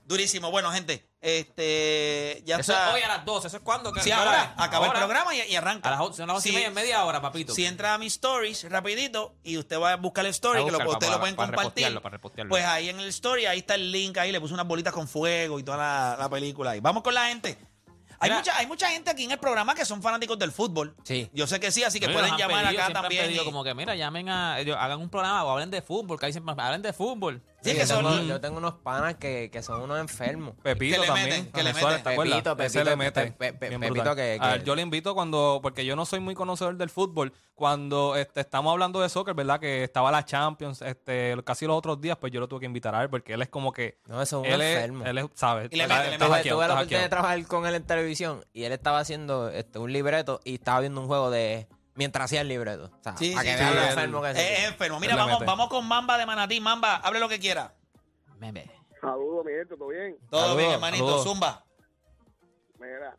Durísimo. 0.07 0.51
Bueno, 0.51 0.71
gente, 0.71 1.09
este, 1.21 2.43
ya 2.47 2.57
eso 2.59 2.73
está. 2.73 2.89
es 2.91 2.95
hoy 2.95 3.03
a 3.03 3.09
las 3.09 3.25
12, 3.25 3.49
¿eso 3.49 3.57
es 3.57 3.63
cuando? 3.63 3.93
Sí, 3.97 4.11
ahora, 4.11 4.55
acaba 4.57 4.87
el 4.87 4.93
programa 4.93 5.35
y, 5.35 5.43
y 5.43 5.57
arranca. 5.57 5.89
A 5.89 5.93
las 5.93 6.01
11, 6.01 6.17
son 6.19 6.27
las 6.29 6.37
11 6.37 6.49
y 6.49 6.53
Sí. 6.53 6.57
media, 6.57 6.71
media 6.71 7.05
hora, 7.05 7.21
papito. 7.21 7.53
Si 7.55 7.65
entra 7.67 7.95
a 7.95 7.99
mis 7.99 8.13
stories 8.15 8.71
rapidito 8.71 9.35
y 9.43 9.59
usted 9.59 9.81
va 9.81 9.93
a 9.93 9.97
buscar 9.97 10.25
el 10.25 10.31
story, 10.31 10.61
A 10.63 10.65
que 10.65 10.71
lo, 10.71 10.79
buscar, 10.79 10.89
usted 10.95 11.07
para- 11.07 11.17
lo 11.17 11.21
pueden 11.21 11.37
para 11.37 11.47
compartir. 11.49 11.67
repostearlo, 11.71 12.03
para 12.03 12.13
repostearlo. 12.17 12.51
Pues 12.51 12.65
ahí 12.65 12.89
en 12.89 13.01
el 13.01 13.09
story, 13.09 13.47
ahí 13.47 13.59
está 13.59 13.75
el 13.75 13.91
link, 13.91 14.17
ahí 14.19 14.33
le 14.33 14.41
puse 14.41 14.55
unas 14.55 14.67
bolitas 14.67 14.93
con 14.93 15.09
fuego 15.09 15.59
y 15.59 15.63
toda 15.63 15.77
la, 15.79 16.17
la 16.19 16.29
película 16.29 16.71
ahí. 16.73 16.81
Vamos 16.81 17.03
con 17.03 17.15
la 17.15 17.27
gente. 17.29 17.59
Hay 18.19 18.31
Mira. 18.31 18.39
mucha, 18.39 18.57
hay 18.57 18.67
mucha 18.67 18.89
gente 18.89 19.11
aquí 19.11 19.25
en 19.25 19.33
el 19.33 19.39
programa 19.39 19.75
que 19.75 19.85
son 19.85 20.01
fanáticos 20.01 20.39
del 20.39 20.51
fútbol. 20.51 20.97
Sí. 21.05 21.29
Yo 21.35 21.47
sé 21.47 21.61
que 21.61 21.71
sí, 21.71 21.85
así 21.85 22.01
que 22.01 22.07
No, 22.07 22.13
y 22.13 22.15
pueden 22.15 22.33
han 22.33 22.39
llamar 22.39 22.65
pedido, 22.65 22.69
acá 22.83 22.87
siempre 22.87 22.97
han 22.99 23.03
también. 23.03 23.25
pedido 23.27 23.43
y- 23.43 23.45
como 23.45 23.63
que, 23.63 23.75
mira, 23.75 23.95
llamen 23.95 24.31
a. 24.31 24.59
ellos 24.59 24.75
hagan 24.81 25.01
un 25.01 25.11
programa 25.11 25.45
o 25.45 25.51
hablen 25.51 25.71
de 25.71 25.83
fútbol, 25.83 26.19
que 26.19 26.25
ahí 26.25 26.33
siempre 26.33 26.55
hablen 26.57 26.81
de 26.81 26.95
fútbol. 26.95 27.43
Sí, 27.63 27.73
que 27.73 27.79
yo, 27.81 27.87
son- 27.87 28.05
tengo, 28.05 28.23
yo 28.29 28.41
tengo 28.41 28.59
unos 28.59 28.75
panas 28.75 29.17
que, 29.17 29.51
que 29.51 29.61
son 29.63 29.81
unos 29.83 29.99
enfermos. 29.99 30.55
Pepito 30.63 30.95
Que 30.97 31.01
le 31.01 31.07
también. 31.07 31.29
meten, 31.29 31.47
que 31.53 31.63
le 31.63 31.73
Mensual, 31.73 31.93
meten. 31.95 32.05
¿te 32.05 32.11
acuerdas? 32.11 32.35
Pepito, 32.43 32.63
Ese 32.63 32.79
Pepito, 32.79 32.91
le 32.91 32.97
mete. 32.97 33.21
Pe- 33.33 33.53
Pe- 33.55 33.69
Bien 33.71 33.81
Pepito 33.81 33.95
brutal. 33.95 34.17
que- 34.17 34.39
A 34.41 34.49
ver, 34.51 34.61
que- 34.61 34.67
yo 34.67 34.77
le 34.77 34.83
invito 34.83 35.15
cuando, 35.15 35.59
porque 35.63 35.85
yo 35.85 35.97
no 35.97 36.05
soy 36.07 36.21
muy 36.21 36.35
conocedor 36.35 36.77
del 36.77 36.91
fútbol, 36.91 37.33
cuando 37.57 38.15
este, 38.17 38.41
estamos 38.43 38.71
hablando 38.71 39.01
de 39.01 39.09
soccer, 39.09 39.35
¿verdad? 39.35 39.59
Que 39.59 39.83
estaba 39.83 40.13
la 40.13 40.25
Champions, 40.25 40.83
este, 40.83 41.35
casi 41.45 41.67
los 41.67 41.77
otros 41.77 42.01
días, 42.01 42.17
pues 42.19 42.31
yo 42.33 42.39
lo 42.39 42.47
tuve 42.47 42.61
que 42.61 42.67
invitar 42.67 42.95
a 42.95 43.03
él, 43.03 43.11
porque 43.11 43.33
él 43.33 43.43
es 43.43 43.49
como 43.49 43.73
que... 43.73 43.99
No, 44.07 44.21
eso 44.23 44.43
es 44.45 44.47
un 44.49 44.55
él 44.55 44.61
es, 44.61 44.77
enfermo. 44.77 45.05
él 45.07 45.19
es, 45.19 45.27
¿sabes? 45.35 45.69
Y 45.73 45.77
le 45.77 45.83
Está- 45.85 45.95
mete, 45.97 46.05
le 46.11 46.19
mete. 46.19 46.25
Tuve, 46.27 46.37
hackeado, 46.37 46.59
tuve 46.59 46.69
la 46.69 46.75
oportunidad 46.75 46.99
de 47.01 47.05
hackeado. 47.05 47.11
trabajar 47.23 47.47
con 47.49 47.67
él 47.67 47.75
en 47.75 47.83
televisión 47.85 48.45
y 48.53 48.65
él 48.65 48.73
estaba 48.73 48.99
haciendo 49.01 49.49
este, 49.49 49.79
un 49.79 49.91
libreto 49.93 50.41
y 50.45 50.55
estaba 50.55 50.81
viendo 50.81 51.01
un 51.01 51.07
juego 51.09 51.31
de 51.31 51.67
mientras 51.97 52.27
hacía 52.27 52.41
el 52.43 52.49
libreto. 52.49 52.85
O 52.85 53.03
sea, 53.03 53.17
Sí, 53.17 53.33
para 53.33 53.43
sí, 53.43 53.49
que 53.51 53.55
sí, 53.57 53.63
vean 53.65 53.75
lo 53.75 53.81
él- 53.83 53.89
enfermo 53.89 54.23
que 54.23 54.31
es. 54.31 54.39
Es 54.39 54.65
enfermo. 54.69 55.01
Mira, 55.01 55.13
Él 55.15 55.19
vamos, 55.19 55.41
mete. 55.41 55.47
vamos 55.51 55.69
con 55.69 55.87
Mamba 55.89 56.17
de 56.19 56.27
Manatí. 56.27 56.61
Mamba, 56.61 56.97
hable 56.97 57.19
lo 57.21 57.29
que 57.29 57.39
quiera. 57.41 57.75
Meme. 58.39 58.71
Saludos, 59.01 59.45
mi 59.45 59.53
gente, 59.53 59.77
¿todo 59.77 59.89
bien? 59.89 60.17
Todo 60.31 60.41
Saludos, 60.41 60.59
bien, 60.59 60.71
hermanito. 60.73 61.05
saludos. 61.07 61.25
Zumba. 61.25 61.65
Mira, 62.79 63.17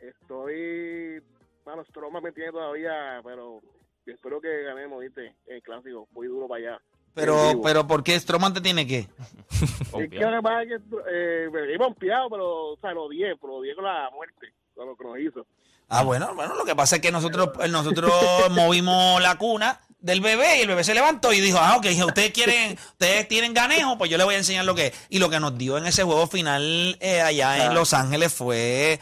estoy... 0.00 1.22
Bueno, 1.64 1.84
Stroman 1.84 2.22
me 2.22 2.32
tiene 2.32 2.50
todavía, 2.50 3.20
pero 3.24 3.60
yo 4.04 4.12
espero 4.14 4.40
que 4.40 4.62
ganemos, 4.64 5.00
¿viste? 5.00 5.34
El 5.46 5.62
clásico, 5.62 6.08
muy 6.12 6.26
duro 6.26 6.48
para 6.48 6.58
allá. 6.72 6.82
Pero, 7.14 7.50
vivo. 7.50 7.62
pero, 7.62 7.86
¿por 7.86 8.02
qué 8.02 8.18
Stroman 8.18 8.52
te 8.54 8.60
tiene 8.60 8.86
que? 8.86 9.06
Es 9.50 9.90
que 10.10 10.18
lo 10.18 10.30
que 10.36 10.42
pasa 10.42 10.62
es 10.62 10.68
que 10.68 10.74
eh, 11.10 11.50
me 11.52 11.74
he 11.74 11.78
pompeado, 11.78 12.28
pero, 12.30 12.70
o 12.72 12.76
sea, 12.80 12.92
lo 12.92 13.04
odié, 13.04 13.36
pero 13.36 13.48
lo 13.48 13.54
odié 13.58 13.74
con 13.74 13.84
la 13.84 14.08
muerte, 14.10 14.52
con 14.74 14.86
lo 14.88 14.96
que 14.96 15.04
nos 15.04 15.18
hizo. 15.18 15.46
Ah, 15.94 16.04
bueno, 16.04 16.34
bueno, 16.34 16.54
lo 16.54 16.64
que 16.64 16.74
pasa 16.74 16.96
es 16.96 17.02
que 17.02 17.12
nosotros, 17.12 17.50
pues, 17.54 17.70
nosotros 17.70 18.10
movimos 18.50 19.20
la 19.20 19.36
cuna 19.36 19.78
del 20.00 20.22
bebé 20.22 20.58
y 20.58 20.62
el 20.62 20.68
bebé 20.68 20.84
se 20.84 20.94
levantó 20.94 21.34
y 21.34 21.40
dijo, 21.40 21.58
ah, 21.60 21.76
ok, 21.76 21.86
ustedes 22.06 22.32
quieren, 22.32 22.78
ustedes 22.92 23.28
tienen 23.28 23.52
ganejo, 23.52 23.98
pues 23.98 24.10
yo 24.10 24.16
les 24.16 24.24
voy 24.24 24.34
a 24.34 24.38
enseñar 24.38 24.64
lo 24.64 24.74
que 24.74 24.86
es. 24.86 24.94
Y 25.10 25.18
lo 25.18 25.28
que 25.28 25.38
nos 25.38 25.58
dio 25.58 25.76
en 25.76 25.84
ese 25.84 26.02
juego 26.02 26.26
final 26.26 26.96
eh, 27.00 27.20
allá 27.20 27.66
en 27.66 27.74
Los 27.74 27.92
Ángeles 27.92 28.32
fue, 28.32 29.00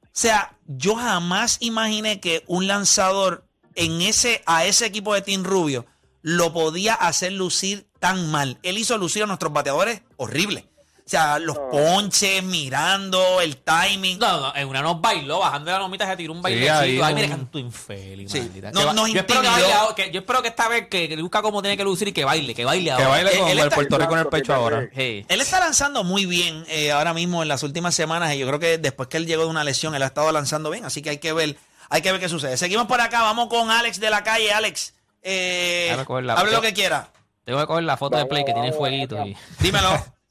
o 0.00 0.08
sea, 0.12 0.56
yo 0.66 0.94
jamás 0.94 1.56
imaginé 1.58 2.20
que 2.20 2.44
un 2.46 2.68
lanzador 2.68 3.44
en 3.74 4.00
ese, 4.00 4.44
a 4.46 4.64
ese 4.64 4.86
equipo 4.86 5.14
de 5.14 5.22
Team 5.22 5.42
Rubio 5.42 5.86
lo 6.22 6.52
podía 6.52 6.94
hacer 6.94 7.32
lucir 7.32 7.88
tan 7.98 8.30
mal. 8.30 8.58
Él 8.62 8.78
hizo 8.78 8.96
lucir 8.96 9.24
a 9.24 9.26
nuestros 9.26 9.52
bateadores 9.52 10.02
horrible. 10.16 10.68
O 11.04 11.10
sea, 11.12 11.38
los 11.40 11.58
ponches, 11.58 12.42
mirando, 12.44 13.40
el 13.40 13.56
timing. 13.58 14.18
No, 14.18 14.40
no, 14.40 14.56
en 14.56 14.68
una 14.68 14.80
nos 14.82 15.00
bailó, 15.00 15.40
bajando 15.40 15.66
de 15.66 15.72
la 15.72 15.78
lomita 15.80 16.06
se 16.06 16.16
tiró 16.16 16.32
un 16.32 16.38
Sí, 16.38 16.42
bailecito. 16.44 16.72
ahí 16.74 17.00
Ay, 17.02 17.12
un- 17.12 17.14
mire, 17.16 17.28
canto 17.28 17.58
infeliz, 17.58 18.30
Sí. 18.32 18.38
maldita. 18.40 18.70
No- 18.70 18.80
Que 18.80 18.86
va- 18.86 18.92
nos 18.94 19.08
yo, 19.12 19.18
espero 19.18 19.40
que, 19.40 19.46
intimidó. 19.48 19.66
baile 19.68 19.78
ahora- 19.80 19.94
que- 19.96 20.10
yo 20.12 20.20
espero 20.20 20.42
que 20.42 20.48
esta 20.48 20.68
vez 20.68 20.88
que, 20.88 21.08
que 21.08 21.16
busca 21.20 21.42
cómo 21.42 21.60
tiene 21.60 21.76
que 21.76 21.84
lucir 21.84 22.08
y 22.08 22.12
que 22.12 22.24
baile, 22.24 22.54
que 22.54 22.64
baile 22.64 22.84
Que 22.86 22.90
ahora. 22.92 23.08
baile 23.08 23.30
Él- 23.32 23.38
con 23.40 23.48
él 23.48 23.58
el 23.58 23.64
está- 23.64 23.74
Puerto 23.74 23.98
Rico 23.98 24.12
en 24.14 24.18
el 24.20 24.26
pecho 24.28 24.54
ahora. 24.54 24.88
Sí. 24.94 25.26
Él 25.28 25.40
está 25.40 25.60
lanzando 25.60 26.04
muy 26.04 26.24
bien 26.24 26.64
eh, 26.68 26.92
ahora 26.92 27.12
mismo 27.12 27.42
en 27.42 27.48
las 27.48 27.62
últimas 27.64 27.94
semanas 27.94 28.32
y 28.34 28.38
yo 28.38 28.46
creo 28.46 28.58
que 28.60 28.78
después 28.78 29.08
que 29.08 29.16
él 29.16 29.26
llegó 29.26 29.42
de 29.42 29.48
una 29.50 29.64
lesión, 29.64 29.94
él 29.94 30.02
ha 30.02 30.06
estado 30.06 30.30
lanzando 30.32 30.70
bien, 30.70 30.84
así 30.84 31.02
que 31.02 31.10
hay 31.10 31.18
que 31.18 31.32
ver, 31.32 31.56
hay 31.90 32.00
que 32.00 32.12
ver 32.12 32.20
qué 32.20 32.28
sucede. 32.28 32.56
Seguimos 32.56 32.86
por 32.86 33.00
acá, 33.00 33.22
vamos 33.22 33.48
con 33.48 33.70
Alex 33.70 33.98
de 34.00 34.08
la 34.08 34.22
calle. 34.22 34.52
Alex, 34.52 34.94
eh, 35.22 35.86
Déjame 35.90 36.06
coger 36.06 36.24
la- 36.24 36.34
hable 36.34 36.52
lo 36.52 36.60
que 36.62 36.72
quiera. 36.72 37.10
Tengo 37.44 37.58
que 37.58 37.66
coger 37.66 37.82
la 37.84 37.96
foto 37.96 38.16
de 38.16 38.24
Play 38.26 38.44
que 38.44 38.52
tiene 38.52 38.72
fueguito. 38.72 39.16
Y... 39.26 39.36
Dímelo. 39.58 39.90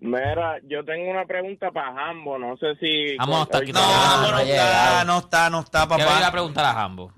Mira, 0.00 0.60
yo 0.62 0.84
tengo 0.84 1.10
una 1.10 1.24
pregunta 1.26 1.70
para 1.72 1.92
Jambo, 1.92 2.38
no 2.38 2.56
sé 2.56 2.76
si... 2.80 3.16
Jambo 3.18 3.42
está 3.42 3.58
aquí 3.58 3.72
No, 3.72 3.80
no, 3.80 4.30
no 4.30 4.38
está, 4.38 5.04
no 5.04 5.18
está, 5.18 5.50
no 5.50 5.60
está, 5.60 5.80
¿Qué 5.88 5.94
voy 5.94 6.02
a 6.02 6.06
papá. 6.20 6.32
preguntar 6.32 6.64
a 6.66 6.72
Jambo? 6.74 7.12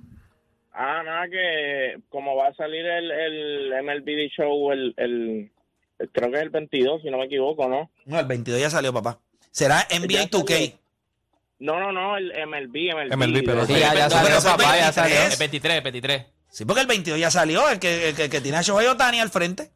Ah, 0.72 1.02
nada, 1.04 1.28
que 1.28 1.98
como 2.08 2.36
va 2.36 2.48
a 2.48 2.54
salir 2.54 2.86
el, 2.86 3.10
el 3.10 3.72
MLB 3.84 4.30
Show, 4.34 4.72
el, 4.72 4.94
el, 4.96 5.50
el- 5.98 6.08
creo 6.10 6.30
que 6.30 6.36
es 6.38 6.42
el 6.42 6.48
22, 6.50 7.02
si 7.02 7.10
no 7.10 7.18
me 7.18 7.26
equivoco, 7.26 7.68
¿no? 7.68 7.90
No, 8.06 8.18
el 8.18 8.24
22 8.26 8.58
ya 8.60 8.70
salió, 8.70 8.92
papá. 8.94 9.18
Será 9.50 9.86
NBA 9.90 10.30
2K. 10.30 10.78
No, 11.58 11.78
no, 11.78 11.92
no, 11.92 12.16
el 12.16 12.32
MLB, 12.46 12.94
MLB. 12.94 13.14
MLB, 13.14 13.44
pero- 13.44 13.66
Sí, 13.66 13.74
ya, 13.74 13.92
ya 13.94 14.08
Pero 14.08 14.40
salió, 14.40 14.42
papá, 14.42 14.78
ya 14.78 14.90
23. 14.90 14.94
salió. 14.94 15.16
El 15.32 15.38
23, 15.38 15.74
el 15.76 15.82
23. 15.82 16.26
Sí, 16.48 16.64
porque 16.64 16.80
el 16.80 16.86
22 16.86 17.18
ya 17.20 17.30
salió, 17.30 17.68
el 17.68 17.78
que, 17.78 18.08
el 18.08 18.16
que, 18.16 18.24
el 18.24 18.30
que 18.30 18.40
tiene 18.40 18.56
a 18.56 18.62
Shohei 18.62 18.86
Otani 18.86 19.20
al 19.20 19.28
frente. 19.28 19.70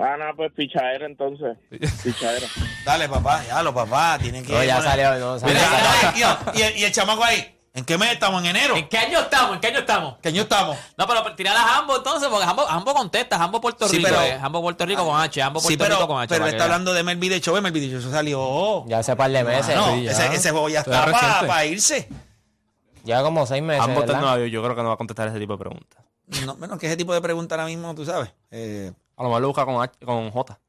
Ah, 0.00 0.16
no, 0.18 0.36
pues 0.36 0.52
pichadera 0.52 1.06
entonces. 1.06 1.56
Pichadera. 2.04 2.46
Dale, 2.84 3.08
papá, 3.08 3.42
ya 3.46 3.62
lo 3.62 3.74
papá, 3.74 4.18
tiene 4.20 4.42
que... 4.42 4.52
No, 4.52 4.62
ya 4.64 4.80
salió, 4.82 5.14
no, 5.18 5.38
salió. 5.38 5.54
Mira, 5.56 6.38
y, 6.54 6.58
y- 6.60 6.62
y- 6.62 6.80
y 6.80 6.84
el 6.84 6.92
chamaco 6.92 7.24
ahí, 7.24 7.58
¿en 7.74 7.84
qué 7.84 7.98
mes 7.98 8.12
estamos? 8.12 8.40
¿En 8.42 8.48
enero? 8.50 8.76
¿En 8.76 8.88
qué 8.88 8.96
año 8.98 9.20
estamos? 9.20 9.54
¿En 9.54 9.60
qué 9.60 9.66
año 9.68 9.78
estamos? 9.80 10.16
¿Qué 10.22 10.28
año 10.28 10.42
estamos? 10.42 10.76
No, 10.96 11.06
pero 11.06 11.34
tirar 11.34 11.56
a 11.56 11.60
Jambo 11.60 11.96
entonces, 11.96 12.28
porque 12.28 12.46
Jambo, 12.46 12.62
Jambo 12.66 12.94
contesta, 12.94 13.38
Jambo 13.38 13.60
Puerto 13.60 13.88
Sí, 13.88 13.96
Rico. 13.98 14.08
pero- 14.10 14.22
eh, 14.22 14.38
Jambo 14.40 14.60
Puerto 14.62 14.86
Rico 14.86 15.04
con 15.06 15.20
H, 15.20 15.40
Jambo 15.42 15.60
Sí, 15.60 15.66
Puerto 15.76 15.84
pero, 15.84 15.94
Rico 15.96 16.08
con 16.08 16.22
H. 16.22 16.28
pero 16.34 16.46
está 16.46 16.64
hablando 16.64 16.92
de 16.94 17.02
MLB 17.02 17.28
de 17.28 17.40
Show, 17.40 17.56
MLB 17.56 17.72
de 17.80 18.00
Show 18.00 18.10
salió. 18.12 18.84
Ya 18.86 18.98
hace 19.00 19.16
par 19.16 19.30
de 19.30 19.42
meses. 19.44 19.74
No, 19.76 19.94
sí, 19.94 20.06
ese, 20.06 20.26
ese 20.34 20.50
juego 20.50 20.68
ya 20.68 20.80
está 20.80 21.04
es 21.06 21.12
para 21.46 21.64
irse. 21.66 22.08
Ya 23.04 23.22
como 23.22 23.46
seis 23.46 23.62
meses. 23.62 23.82
Ambos 23.84 24.06
¿verdad? 24.06 24.20
no, 24.20 24.46
yo 24.46 24.62
creo 24.62 24.76
que 24.76 24.82
no 24.82 24.88
va 24.88 24.94
a 24.94 24.98
contestar 24.98 25.28
ese 25.28 25.38
tipo 25.38 25.54
de 25.54 25.58
preguntas. 25.58 26.04
No, 26.44 26.56
menos 26.56 26.78
que 26.78 26.86
ese 26.86 26.96
tipo 26.96 27.14
de 27.14 27.20
pregunta 27.22 27.54
ahora 27.54 27.66
mismo, 27.66 27.94
tú 27.94 28.04
sabes. 28.04 28.30
Eh, 28.50 28.92
A 29.18 29.22
lo 29.24 29.28
mejor 29.28 29.42
lo 29.42 29.48
busca 29.48 29.64
con, 29.66 29.82
H- 29.82 30.04
con 30.06 30.30
J. 30.30 30.60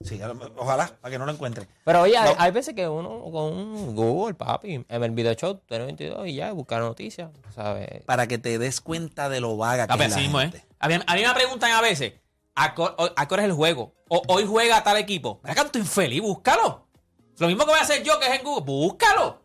sí, 0.00 0.20
ojalá, 0.56 0.88
para 1.00 1.12
que 1.12 1.18
no 1.18 1.24
lo 1.26 1.32
encuentre. 1.32 1.68
Pero 1.84 2.02
oye, 2.02 2.16
hay, 2.18 2.34
No. 2.34 2.40
hay 2.40 2.50
veces 2.50 2.74
que 2.74 2.88
uno 2.88 3.22
con 3.30 3.52
un 3.54 3.94
Google, 3.94 4.34
papi, 4.34 4.84
en 4.88 5.02
el 5.04 5.10
video 5.12 5.34
show, 5.34 5.60
tiene 5.66 5.84
22 5.84 6.26
y 6.26 6.34
ya, 6.34 6.52
buscar 6.52 6.80
noticias, 6.80 7.30
¿sabes? 7.54 8.02
Para 8.04 8.26
que 8.26 8.38
te 8.38 8.58
des 8.58 8.80
cuenta 8.80 9.28
de 9.28 9.40
lo 9.40 9.56
vaga 9.56 9.86
que 9.86 9.92
es 9.94 10.10
la 10.10 10.18
gente. 10.18 10.58
¿eh? 10.58 10.64
A 10.80 10.88
mí, 10.88 10.94
a 11.06 11.14
mí 11.14 11.22
me 11.24 11.34
preguntan 11.34 11.70
a 11.70 11.80
veces, 11.80 12.14
¿a 12.56 12.74
qué, 12.74 12.82
hora 12.82 13.42
es 13.42 13.48
el 13.48 13.52
juego? 13.52 13.94
O, 14.08 14.20
hoy 14.28 14.44
juega 14.44 14.82
tal 14.82 14.96
equipo. 14.96 15.38
Mira, 15.44 15.54
canto 15.54 15.78
infeliz, 15.78 16.20
búscalo. 16.20 16.88
Lo 17.38 17.46
mismo 17.46 17.64
que 17.64 17.70
voy 17.70 17.78
a 17.78 17.82
hacer 17.84 18.02
yo, 18.02 18.18
que 18.18 18.26
es 18.26 18.38
en 18.40 18.44
Google, 18.44 18.64
búscalo. 18.64 19.41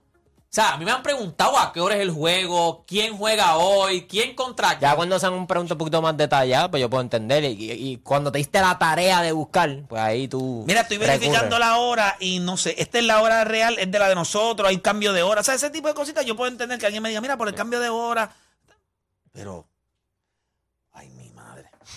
O 0.58 0.60
sea, 0.60 0.74
a 0.74 0.78
mí 0.78 0.86
me 0.86 0.92
han 0.92 1.04
preguntado 1.04 1.56
a 1.60 1.72
qué 1.72 1.80
hora 1.80 1.94
es 1.98 2.02
el 2.02 2.10
juego, 2.10 2.84
quién 2.88 3.16
juega 3.16 3.58
hoy, 3.58 4.08
quién 4.08 4.34
contra 4.34 4.70
quién. 4.70 4.90
Ya 4.90 4.96
cuando 4.96 5.20
sean 5.20 5.34
un 5.34 5.46
pregunta 5.46 5.76
un 5.76 5.78
poquito 5.78 6.02
más 6.02 6.18
detallada, 6.18 6.72
pues 6.72 6.82
yo 6.82 6.90
puedo 6.90 7.02
entender. 7.04 7.44
Y, 7.44 7.50
y- 7.50 7.72
y 7.92 7.98
cuando 7.98 8.32
te 8.32 8.40
diste 8.40 8.60
la 8.60 8.80
tarea 8.80 9.22
de 9.22 9.34
buscar, 9.34 9.84
pues 9.88 10.02
ahí 10.02 10.28
tú. 10.28 10.64
Mira, 10.66 10.82
estoy 10.82 10.98
verificando 10.98 11.42
recurres. 11.58 11.60
la 11.60 11.78
hora 11.78 12.16
y 12.20 12.40
no 12.40 12.58
sé, 12.58 12.74
esta 12.80 12.98
es 12.98 13.06
la 13.06 13.22
hora 13.22 13.44
real, 13.44 13.78
es 13.78 13.92
de 13.92 14.00
la 14.00 14.10
de 14.10 14.16
nosotros, 14.16 14.68
hay 14.68 14.80
cambio 14.80 15.14
de 15.14 15.22
hora. 15.22 15.42
O 15.42 15.44
sea, 15.44 15.54
ese 15.54 15.70
tipo 15.70 15.90
de 15.90 15.94
cositas 15.94 16.26
yo 16.26 16.36
puedo 16.36 16.50
entender 16.52 16.80
que 16.80 16.88
alguien 16.88 17.04
me 17.04 17.10
diga, 17.10 17.22
mira, 17.22 17.38
por 17.38 17.48
el 17.48 17.54
cambio 17.54 17.80
de 17.80 17.90
hora. 17.90 18.32
Pero, 19.32 19.68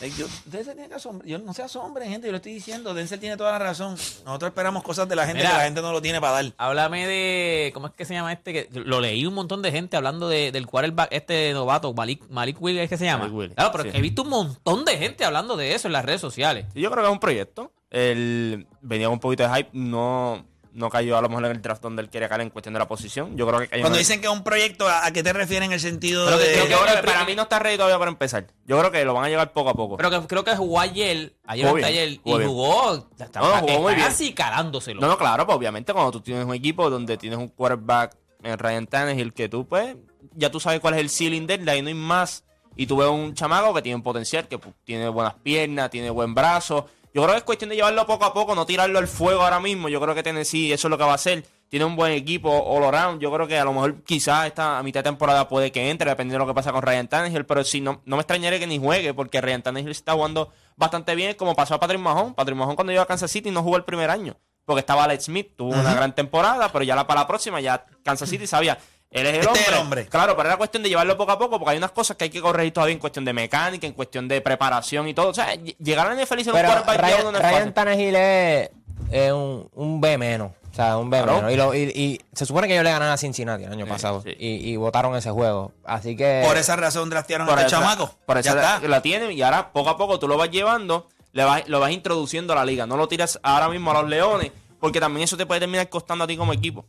Eh, 0.01 0.11
yo- 0.17 0.27
Denzel 0.47 0.75
tiene 0.75 0.89
que 0.89 0.95
asombrar. 0.95 1.29
Yo 1.29 1.39
no 1.39 1.53
se 1.53 1.63
asombre, 1.63 2.07
gente. 2.09 2.27
Yo 2.27 2.31
lo 2.33 2.37
estoy 2.37 2.55
diciendo. 2.55 2.95
Denzel 2.95 3.21
tiene 3.21 3.37
toda 3.37 3.53
la 3.53 3.59
razón. 3.59 3.93
Nosotros 4.25 4.49
esperamos 4.51 4.83
cosas 4.83 5.09
de 5.09 5.17
la 5.17 5.27
gente 5.27 5.39
Mira. 5.43 5.51
que 5.51 5.57
la 5.59 5.65
gente 5.65 5.83
no 5.83 5.93
lo 5.93 6.01
tiene 6.01 6.21
para 6.21 6.33
dar. 6.43 6.53
Háblame 6.57 7.07
de. 7.07 7.71
¿Cómo 7.75 7.89
es 7.89 7.93
que 7.95 8.05
se 8.05 8.15
llama 8.15 8.33
este? 8.33 8.53
Que 8.53 8.69
lo 8.73 9.01
leí 9.01 9.27
un 9.27 9.35
montón 9.35 9.61
de 9.63 9.71
gente 9.73 9.97
hablando 9.97 10.29
de, 10.29 10.53
del 10.53 10.67
quarterback 10.67 11.09
este 11.13 11.53
novato, 11.53 11.93
Malik, 11.93 12.29
Malik 12.31 12.57
Will, 12.63 12.79
¿es 12.79 12.89
que 12.89 12.97
se 12.97 13.05
llama? 13.05 13.25
Malik 13.25 13.37
Willis, 13.37 13.55
Claro, 13.55 13.73
pero 13.73 13.85
sí. 13.85 13.91
he 13.93 14.01
visto 14.01 14.23
un 14.23 14.29
montón 14.31 14.85
de 14.85 14.97
gente 14.97 15.25
hablando 15.25 15.57
de 15.57 15.75
eso 15.75 15.89
en 15.89 15.93
las 15.93 16.05
redes 16.05 16.21
sociales. 16.21 16.67
Sí, 16.73 16.81
yo 16.81 16.91
creo 16.91 17.03
que 17.03 17.09
es 17.09 17.13
un 17.13 17.21
proyecto. 17.21 17.73
Él 17.91 18.67
venía 18.81 19.07
con 19.09 19.15
un 19.15 19.21
poquito 19.21 19.43
de 19.43 19.49
hype, 19.55 19.71
no, 19.73 20.45
no 20.73 20.89
cayó 20.91 21.17
a 21.19 21.23
lo 21.23 21.29
mejor 21.29 21.47
en 21.47 21.51
el 21.53 21.63
draft 21.63 21.83
donde 21.83 22.03
él 22.03 22.09
quería 22.11 22.29
caer 22.29 22.43
en 22.43 22.51
cuestión 22.51 22.73
de 22.75 22.79
la 22.81 22.87
posición. 22.89 23.37
Yo 23.37 23.47
creo 23.47 23.61
que 23.61 23.69
cayó 23.69 23.83
Cuando 23.83 23.97
en 23.97 24.01
el- 24.01 24.07
dicen 24.07 24.21
que 24.21 24.27
es 24.29 24.33
un 24.33 24.43
proyecto, 24.45 24.89
¿a, 24.89 25.11
qué 25.11 25.23
te 25.23 25.33
refieres 25.33 25.67
en 25.67 25.73
el 25.73 25.81
sentido 25.81 26.27
que- 26.27 26.37
de.? 26.45 26.53
creo 26.67 26.85
que 26.87 27.03
para 27.07 27.25
mí 27.25 27.35
no 27.35 27.43
está 27.43 27.59
ready 27.59 27.77
todavía 27.77 27.99
para 27.99 28.11
empezar. 28.11 28.47
Yo 28.67 28.79
creo 28.79 28.91
que 28.91 29.05
lo 29.05 29.15
van 29.15 29.25
a 29.25 29.29
llevar 29.29 29.53
poco 29.53 29.71
a 29.71 29.75
poco. 29.75 29.97
Pero 29.97 30.11
que, 30.11 30.27
creo 30.27 30.45
que 30.45 30.55
jugó 30.57 30.81
ayer, 30.81 31.35
ayer 31.47 31.65
Jugó 31.67 31.77
bien, 31.77 31.89
ayer, 31.89 32.19
jugó 32.23 32.37
y 32.37 32.39
bien. 32.39 32.49
jugó. 32.51 33.09
Estaba, 33.19 33.47
No, 33.49 33.55
no, 33.55 33.61
jugó 33.63 33.81
muy 33.83 33.95
bien. 33.95 34.07
casi 34.07 34.33
calándoselo. 34.33 35.01
No, 35.01 35.09
no, 35.09 35.19
claro, 35.19 35.45
pues 35.47 35.57
obviamente 35.59 35.93
cuando 35.93 36.13
tú 36.13 36.21
tienes 36.21 36.45
un 36.45 36.55
equipo 36.55 36.89
donde 36.89 37.17
tienes 37.17 37.39
un 37.39 37.49
quarterback 37.49 38.17
en 38.43 38.59
Ryan 38.59 38.87
Tannehill 38.87 39.33
que 39.35 39.49
tú, 39.49 39.67
pues, 39.67 39.97
ya 40.35 40.51
tú 40.51 40.61
sabes 40.61 40.81
cuál 40.81 40.95
es 40.95 41.01
el 41.01 41.11
ceiling 41.11 41.47
de 41.47 41.55
él, 41.55 41.65
de 41.65 41.71
ahí 41.73 41.83
no 41.83 41.89
hay 41.89 41.95
más. 41.95 42.45
Y 42.77 42.87
tú 42.87 42.97
ves 42.97 43.09
un 43.09 43.35
chamaco 43.35 43.75
que 43.75 43.83
tiene 43.83 43.97
un 43.97 44.03
potencial, 44.03 44.47
que 44.49 44.57
pues, 44.57 44.75
tiene 44.85 45.09
buenas 45.09 45.35
piernas, 45.35 45.91
tiene 45.91 46.09
buen 46.09 46.35
brazo. 46.35 46.87
Yo 47.13 47.23
creo 47.23 47.35
que 47.35 47.39
es 47.39 47.45
cuestión 47.45 47.71
de 47.71 47.77
llevarlo 47.77 48.07
poco 48.07 48.25
a 48.25 48.33
poco, 48.33 48.55
no 48.55 48.67
tirarlo 48.67 48.99
al 48.99 49.09
fuego 49.09 49.43
ahora 49.43 49.59
mismo. 49.59 49.89
Yo 49.89 50.01
creo 50.01 50.15
que 50.15 50.23
Tennessee 50.23 50.73
eso 50.73 50.87
es 50.87 50.91
lo 50.91 50.99
que 50.99 51.05
va 51.05 51.13
a 51.13 51.17
hacer. 51.17 51.45
Tiene 51.69 51.85
un 51.85 51.97
buen 51.97 52.13
equipo 52.13 52.51
all 52.51 52.85
around. 52.85 53.21
Yo 53.21 53.33
creo 53.33 53.47
que 53.47 53.59
a 53.59 53.65
lo 53.65 53.73
mejor 53.73 54.03
quizás 54.05 54.47
esta 54.47 54.79
a 54.79 54.83
mitad 54.83 55.01
de 55.01 55.11
temporada 55.11 55.49
puede 55.49 55.73
que 55.73 55.91
entre, 55.91 56.09
dependiendo 56.11 56.45
de 56.45 56.47
lo 56.47 56.53
que 56.53 56.55
pasa 56.55 56.73
con 56.73 56.83
Ryan 56.83 57.09
Tannehill. 57.09 57.47
Pero 57.47 57.65
sí, 57.65 57.81
no, 57.81 58.03
no 58.05 58.17
me 58.17 58.23
extrañaría 58.23 58.59
que 58.59 58.67
ni 58.67 58.79
juegue, 58.79 59.13
porque 59.15 59.41
Ryan 59.41 59.63
Tannehill 59.63 59.91
está 59.91 60.13
jugando 60.13 60.53
bastante 60.77 61.15
bien, 61.15 61.35
como 61.35 61.55
pasó 61.55 61.75
a 61.75 61.81
Patrick 61.81 62.01
Mahomes. 62.01 62.35
Patrick 62.35 62.57
Mahomes 62.57 62.77
cuando 62.77 62.93
llegó 62.93 63.03
a 63.03 63.07
Kansas 63.07 63.31
City 63.31 63.51
no 63.51 63.63
jugó 63.63 63.77
el 63.77 63.85
primer 63.85 64.11
año, 64.11 64.37
porque 64.65 64.81
estaba 64.81 65.05
Alex 65.05 65.25
Smith, 65.25 65.55
tuvo 65.57 65.71
una 65.71 65.95
gran 65.95 66.15
temporada, 66.15 66.71
pero 66.73 66.85
ya 66.85 66.95
la, 66.97 67.07
para 67.07 67.21
la 67.23 67.27
próxima 67.27 67.61
ya 67.61 67.85
Kansas 68.05 68.29
City 68.29 68.47
sabía. 68.47 68.79
Él 69.11 69.27
es 69.27 69.33
el 69.35 69.41
Este 69.41 69.49
hombre. 69.49 69.63
es 69.63 69.69
el 69.69 69.75
hombre. 69.75 70.07
Claro, 70.07 70.37
pero 70.37 70.49
era 70.49 70.57
cuestión 70.57 70.83
de 70.85 70.89
llevarlo 70.89 71.17
poco 71.17 71.33
a 71.33 71.39
poco, 71.39 71.59
porque 71.59 71.73
hay 71.73 71.79
unas 71.79 71.91
cosas 71.91 72.17
que 72.17 72.25
hay 72.25 72.31
que 72.31 72.41
corregir 72.41 72.73
todavía 72.73 72.93
en 72.95 73.01
cuestión 73.01 73.25
de 73.25 73.33
mecánica, 73.33 73.87
en 73.87 73.93
cuestión 73.93 74.29
de 74.29 74.41
preparación 74.41 75.09
y 75.09 75.15
todo. 75.15 75.29
O 75.31 75.35
sea, 75.35 75.53
ll- 75.55 75.77
llegar 75.79 76.07
a 76.07 76.15
la 76.15 76.23
NFL 76.25 76.39
y 76.41 76.45
ser 76.45 76.55
un 76.55 76.61
quarterback 76.61 76.97
ya 76.97 77.03
Ryan, 77.09 77.21
uno 77.23 77.33
no 77.33 77.39
es 77.39 77.45
Ryan. 77.45 77.75
Tannehill 77.75 78.15
es, 78.17 78.71
es 79.11 79.33
un, 79.33 79.69
un 79.75 80.01
B 80.01 80.17
menos. 80.17 80.53
O 80.71 80.75
sea, 80.77 80.97
un 80.99 81.11
B 81.11 81.21
Claro. 81.21 81.39
menos. 81.43 81.53
Y, 81.53 81.57
lo- 81.57 81.75
y- 81.75 81.91
y 81.93 82.21
se 82.33 82.47
supone 82.47 82.69
que 82.69 82.75
ellos 82.75 82.85
le 82.85 82.93
ganaron 82.93 83.13
a 83.13 83.17
Cincinnati 83.17 83.65
el 83.65 83.73
año 83.73 83.87
pasado. 83.87 84.23
sí. 84.23 84.31
Y, 84.39 84.71
y 84.71 84.77
votaron 84.77 85.17
ese 85.17 85.33
juego. 85.33 85.73
Así 85.85 86.15
que. 86.17 86.45
Por 86.47 86.57
esa 86.57 86.77
razón 86.77 87.11
draftearon 87.11 87.49
a 87.49 87.55
este 87.55 87.67
chamaco. 87.67 88.15
Por 88.25 88.39
eso 88.39 88.55
la, 88.55 88.79
la 88.79 89.03
tienen 89.03 89.33
y 89.33 89.43
ahora 89.43 89.73
poco 89.73 89.91
a 89.91 89.97
poco 89.97 90.21
tú 90.21 90.29
lo 90.29 90.37
vas 90.37 90.53
llevando, 90.53 91.09
le 91.33 91.43
vas, 91.43 91.69
lo 91.69 91.81
vas 91.81 91.91
introduciendo 91.91 92.53
a 92.53 92.57
la 92.57 92.65
liga. 92.65 92.87
No 92.87 92.97
lo 92.97 93.09
tiras 93.09 93.41
ahora 93.43 93.69
mismo 93.69 93.91
a 93.91 93.95
los 93.95 94.09
leones, 94.09 94.53
porque 94.79 95.01
también 95.01 95.25
eso 95.25 95.37
te 95.37 95.47
puede 95.47 95.59
terminar 95.59 95.89
costando 95.89 96.23
a 96.23 96.27
ti 96.29 96.37
como 96.37 96.53
equipo. 96.53 96.87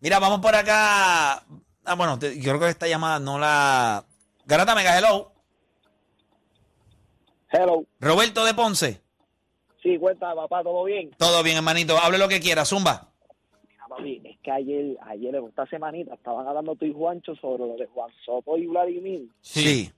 Mira, 0.00 0.18
vamos 0.20 0.40
por 0.40 0.54
acá. 0.54 1.42
Ah, 1.84 1.94
bueno, 1.94 2.18
te- 2.18 2.36
yo 2.40 2.50
creo 2.52 2.60
que 2.60 2.68
esta 2.68 2.86
llamada 2.88 3.18
no 3.18 3.38
la. 3.38 4.04
Garata 4.46 4.74
Mega, 4.74 4.96
hello. 4.98 5.32
Hello. 7.50 7.84
Roberto 8.00 8.44
de 8.44 8.54
Ponce. 8.54 9.00
Sí, 9.82 9.98
cuenta, 9.98 10.34
papá, 10.34 10.62
¿todo 10.62 10.84
bien? 10.84 11.10
Todo 11.18 11.42
bien, 11.42 11.56
hermanito. 11.58 11.96
Hable 11.98 12.18
lo 12.18 12.28
que 12.28 12.40
quiera, 12.40 12.64
Zumba. 12.64 13.08
Mira, 13.68 13.86
papi, 13.88 14.22
es 14.24 14.38
que 14.40 14.50
ayer, 14.50 14.96
ayer, 15.02 15.34
esta 15.36 15.66
semanita, 15.66 16.14
estaban 16.14 16.48
hablando 16.48 16.74
tú 16.74 16.86
y 16.86 16.92
Juancho 16.92 17.34
sobre 17.36 17.66
lo 17.66 17.76
de 17.76 17.86
Juan 17.86 18.10
Soto 18.24 18.56
y 18.56 18.66
Vladimir. 18.66 19.28
Sí. 19.42 19.92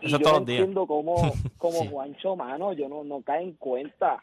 Y 0.00 0.06
Eso 0.06 0.18
yo 0.18 0.18
todos 0.18 0.32
no 0.32 0.38
los 0.40 0.46
días. 0.46 0.58
entiendo 0.60 0.86
cómo, 0.86 1.14
cómo 1.58 1.88
Juancho, 1.88 2.36
mano, 2.36 2.72
yo 2.72 2.88
no, 2.88 3.04
no 3.04 3.22
cae 3.22 3.42
en 3.44 3.52
cuenta. 3.52 4.22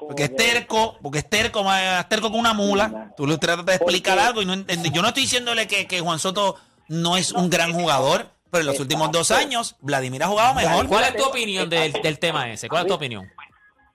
Como 0.00 0.08
Porque 0.08 0.24
es 0.24 0.30
que- 0.30 0.36
terco, 0.36 0.96
porque 1.02 1.18
es 1.18 1.28
terco, 1.28 1.62
más 1.62 2.08
terco 2.08 2.30
con 2.30 2.40
una 2.40 2.54
mula. 2.54 3.12
Tú 3.18 3.26
le 3.26 3.36
tratas 3.36 3.66
de 3.66 3.74
explicar 3.74 4.14
Porque- 4.16 4.26
algo 4.28 4.40
y 4.42 4.46
no 4.46 4.54
entiende. 4.54 4.88
Yo 4.90 5.02
no 5.02 5.08
estoy 5.08 5.24
diciéndole 5.24 5.68
que, 5.68 5.86
que 5.86 6.00
Juan 6.00 6.18
Soto 6.18 6.56
no 6.88 7.18
es 7.18 7.32
un 7.32 7.50
gran 7.50 7.74
jugador, 7.74 8.26
pero 8.50 8.62
en 8.62 8.66
los 8.68 8.80
últimos 8.80 9.12
dos 9.12 9.30
años, 9.30 9.76
Vladimir 9.82 10.22
ha 10.22 10.28
jugado 10.28 10.54
mejor. 10.54 10.88
¿Cuál 10.88 11.04
es 11.04 11.16
tu 11.16 11.24
opinión 11.24 11.68
del, 11.68 11.92
del 11.92 12.18
tema 12.18 12.50
ese? 12.50 12.66
¿Cuál 12.70 12.82
es 12.84 12.88
tu 12.88 12.94
opinión? 12.94 13.28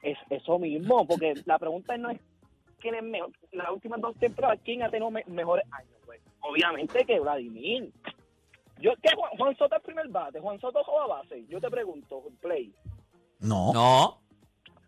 Es 0.04 0.16
eso 0.30 0.60
mismo, 0.60 1.08
porque 1.08 1.34
la 1.46 1.58
pregunta 1.58 1.98
no 1.98 2.12
es 2.12 2.20
quién 2.80 2.94
es 2.94 3.02
mejor. 3.02 3.32
Las 3.52 3.72
últimas 3.72 4.00
dos 4.00 4.16
temporadas, 4.20 4.60
¿quién 4.64 4.84
ha 4.84 4.90
tenido 4.92 5.10
me- 5.10 5.24
mejores 5.26 5.66
años? 5.72 5.90
Pues? 6.06 6.22
Obviamente 6.42 7.04
que 7.04 7.20
Vladimir. 7.20 7.92
Yo, 8.80 8.92
¿qué, 9.02 9.10
Juan, 9.18 9.32
Juan 9.40 9.58
Soto 9.58 9.76
es 9.76 9.82
primer 9.82 10.08
bate, 10.10 10.40
Juan 10.40 10.60
Soto 10.62 10.84
juega 10.84 11.08
base. 11.08 11.44
Yo 11.50 11.60
te 11.60 11.72
pregunto, 11.72 12.22
Play. 12.42 12.72
No. 13.40 13.74
No. 13.74 14.22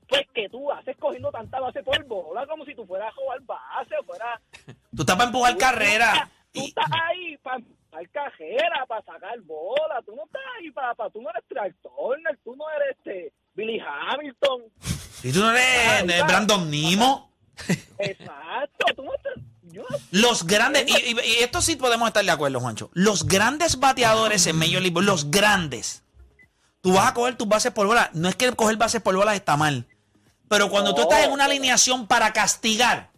Pues 0.08 0.22
que 0.34 0.48
tú 0.50 0.72
haces 0.72 0.96
cogiendo 0.98 1.32
tanta 1.32 1.60
base 1.60 1.84
por 1.84 2.02
bola 2.06 2.46
como 2.48 2.64
si 2.66 2.74
tú 2.76 2.86
fueras 2.86 3.10
a 3.10 3.16
jugar 3.16 3.40
base 3.42 3.96
o 4.00 4.04
fueras. 4.06 4.40
Tú 4.96 5.02
estás 5.04 5.16
para 5.16 5.28
empujar 5.28 5.54
Tú 5.54 5.60
carrera. 5.60 6.30
Tú 6.54 6.62
Y- 6.62 6.68
estás 6.70 6.86
ahí 6.92 7.38
para 7.44 7.58
empujar 7.58 8.10
carrera, 8.12 8.86
para 8.88 9.02
sacar 9.04 9.40
bola. 9.42 10.02
Tú 10.06 10.16
no 10.16 10.24
estás 10.26 10.42
ahí 10.60 10.72
para. 10.72 10.96
para 10.96 11.10
tú 11.10 11.22
no 11.22 11.30
eres 11.30 11.44
Track 11.50 11.76
Turner, 11.84 12.40
tú 12.44 12.56
no 12.56 12.66
eres 12.72 12.98
este 12.98 13.34
Billy 13.54 13.80
Hamilton. 13.80 14.62
Y 15.24 15.32
tú 15.34 15.40
no 15.40 15.50
eres 15.50 16.04
eh. 16.10 16.24
Brandon 16.28 16.70
Nimo. 16.70 17.32
Exacto. 17.98 18.86
Tú 18.96 19.04
no 19.04 19.14
estás. 19.16 19.34
Los 20.12 20.46
grandes, 20.48 20.86
y, 20.88 21.12
y- 21.12 21.20
y 21.20 21.44
esto 21.44 21.62
sí 21.62 21.76
podemos 21.76 22.08
estar 22.08 22.24
de 22.24 22.32
acuerdo, 22.32 22.60
Juancho. 22.60 22.90
Los 22.94 23.26
grandes 23.28 23.80
bateadores 23.80 24.48
en 24.48 24.58
Major 24.58 24.82
League 24.82 25.02
los 25.02 25.30
grandes. 25.30 26.04
Tú 26.82 26.94
vas 26.94 27.10
a 27.10 27.14
coger 27.14 27.36
tus 27.36 27.48
bases 27.48 27.72
por 27.74 27.86
bola. 27.88 28.10
No 28.14 28.30
es 28.30 28.36
que 28.36 28.52
coger 28.54 28.78
bases 28.78 29.02
por 29.02 29.16
bola 29.16 29.36
está 29.36 29.58
mal. 29.58 29.86
Pero 30.50 30.70
cuando 30.70 30.94
tú 30.96 31.02
estás 31.02 31.26
en 31.26 31.32
una 31.32 31.46
alineación 31.46 32.08
para 32.08 32.32
castigar, 32.34 33.12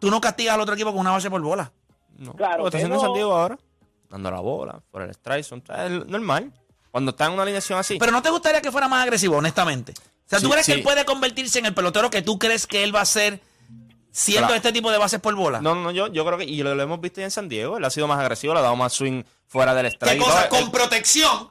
tú 0.00 0.10
no 0.10 0.20
castigas 0.20 0.54
al 0.54 0.60
otro 0.60 0.74
equipo 0.74 0.90
con 0.90 1.00
una 1.00 1.10
base 1.12 1.30
por 1.30 1.40
bola. 1.42 1.72
No, 2.18 2.34
Claro, 2.34 2.58
lo 2.58 2.62
que 2.64 2.68
está 2.68 2.78
haciendo 2.78 2.96
pero- 2.96 3.06
San 3.08 3.14
Diego 3.14 3.34
ahora. 3.34 3.58
Dando 4.10 4.30
la 4.30 4.40
bola, 4.40 4.82
por 4.90 5.02
el 5.02 5.10
strike, 5.10 5.44
son- 5.44 5.62
es 5.76 6.06
normal. 6.06 6.52
Cuando 6.90 7.12
está 7.12 7.26
en 7.26 7.32
una 7.32 7.42
alineación 7.44 7.78
así. 7.78 7.96
Pero 7.98 8.12
no 8.12 8.20
te 8.20 8.28
gustaría 8.28 8.60
que 8.60 8.70
fuera 8.70 8.86
más 8.88 9.02
agresivo, 9.02 9.36
honestamente. 9.38 9.92
O 9.96 10.28
sea, 10.28 10.38
¿tú 10.38 10.46
Sí, 10.46 10.52
crees 10.52 10.66
que 10.66 10.72
él 10.74 10.82
puede 10.82 11.04
convertirse 11.06 11.58
en 11.58 11.66
el 11.66 11.74
pelotero 11.74 12.10
que 12.10 12.20
tú 12.20 12.38
crees 12.38 12.66
que 12.66 12.84
él 12.84 12.94
va 12.94 13.00
a 13.00 13.06
ser 13.06 13.40
siendo 14.10 14.48
Claro. 14.48 14.54
este 14.56 14.72
tipo 14.72 14.90
de 14.90 14.98
bases 14.98 15.18
por 15.20 15.34
bola? 15.34 15.62
No, 15.62 15.74
no, 15.74 15.90
yo, 15.90 16.08
yo 16.08 16.24
creo 16.26 16.36
que, 16.36 16.44
y 16.44 16.62
lo, 16.62 16.74
lo 16.74 16.82
hemos 16.82 17.00
visto 17.00 17.20
ya 17.20 17.24
en 17.24 17.30
San 17.30 17.48
Diego, 17.48 17.78
él 17.78 17.84
ha 17.84 17.90
sido 17.90 18.06
más 18.06 18.18
agresivo, 18.20 18.52
le 18.52 18.60
ha 18.60 18.62
dado 18.62 18.76
más 18.76 18.92
swing 18.92 19.22
fuera 19.46 19.74
del 19.74 19.86
strike. 19.86 20.18
¿Qué 20.18 20.24
cosa? 20.24 20.48
todo. 20.48 20.60
Con 20.60 20.70
protección. 20.70 21.48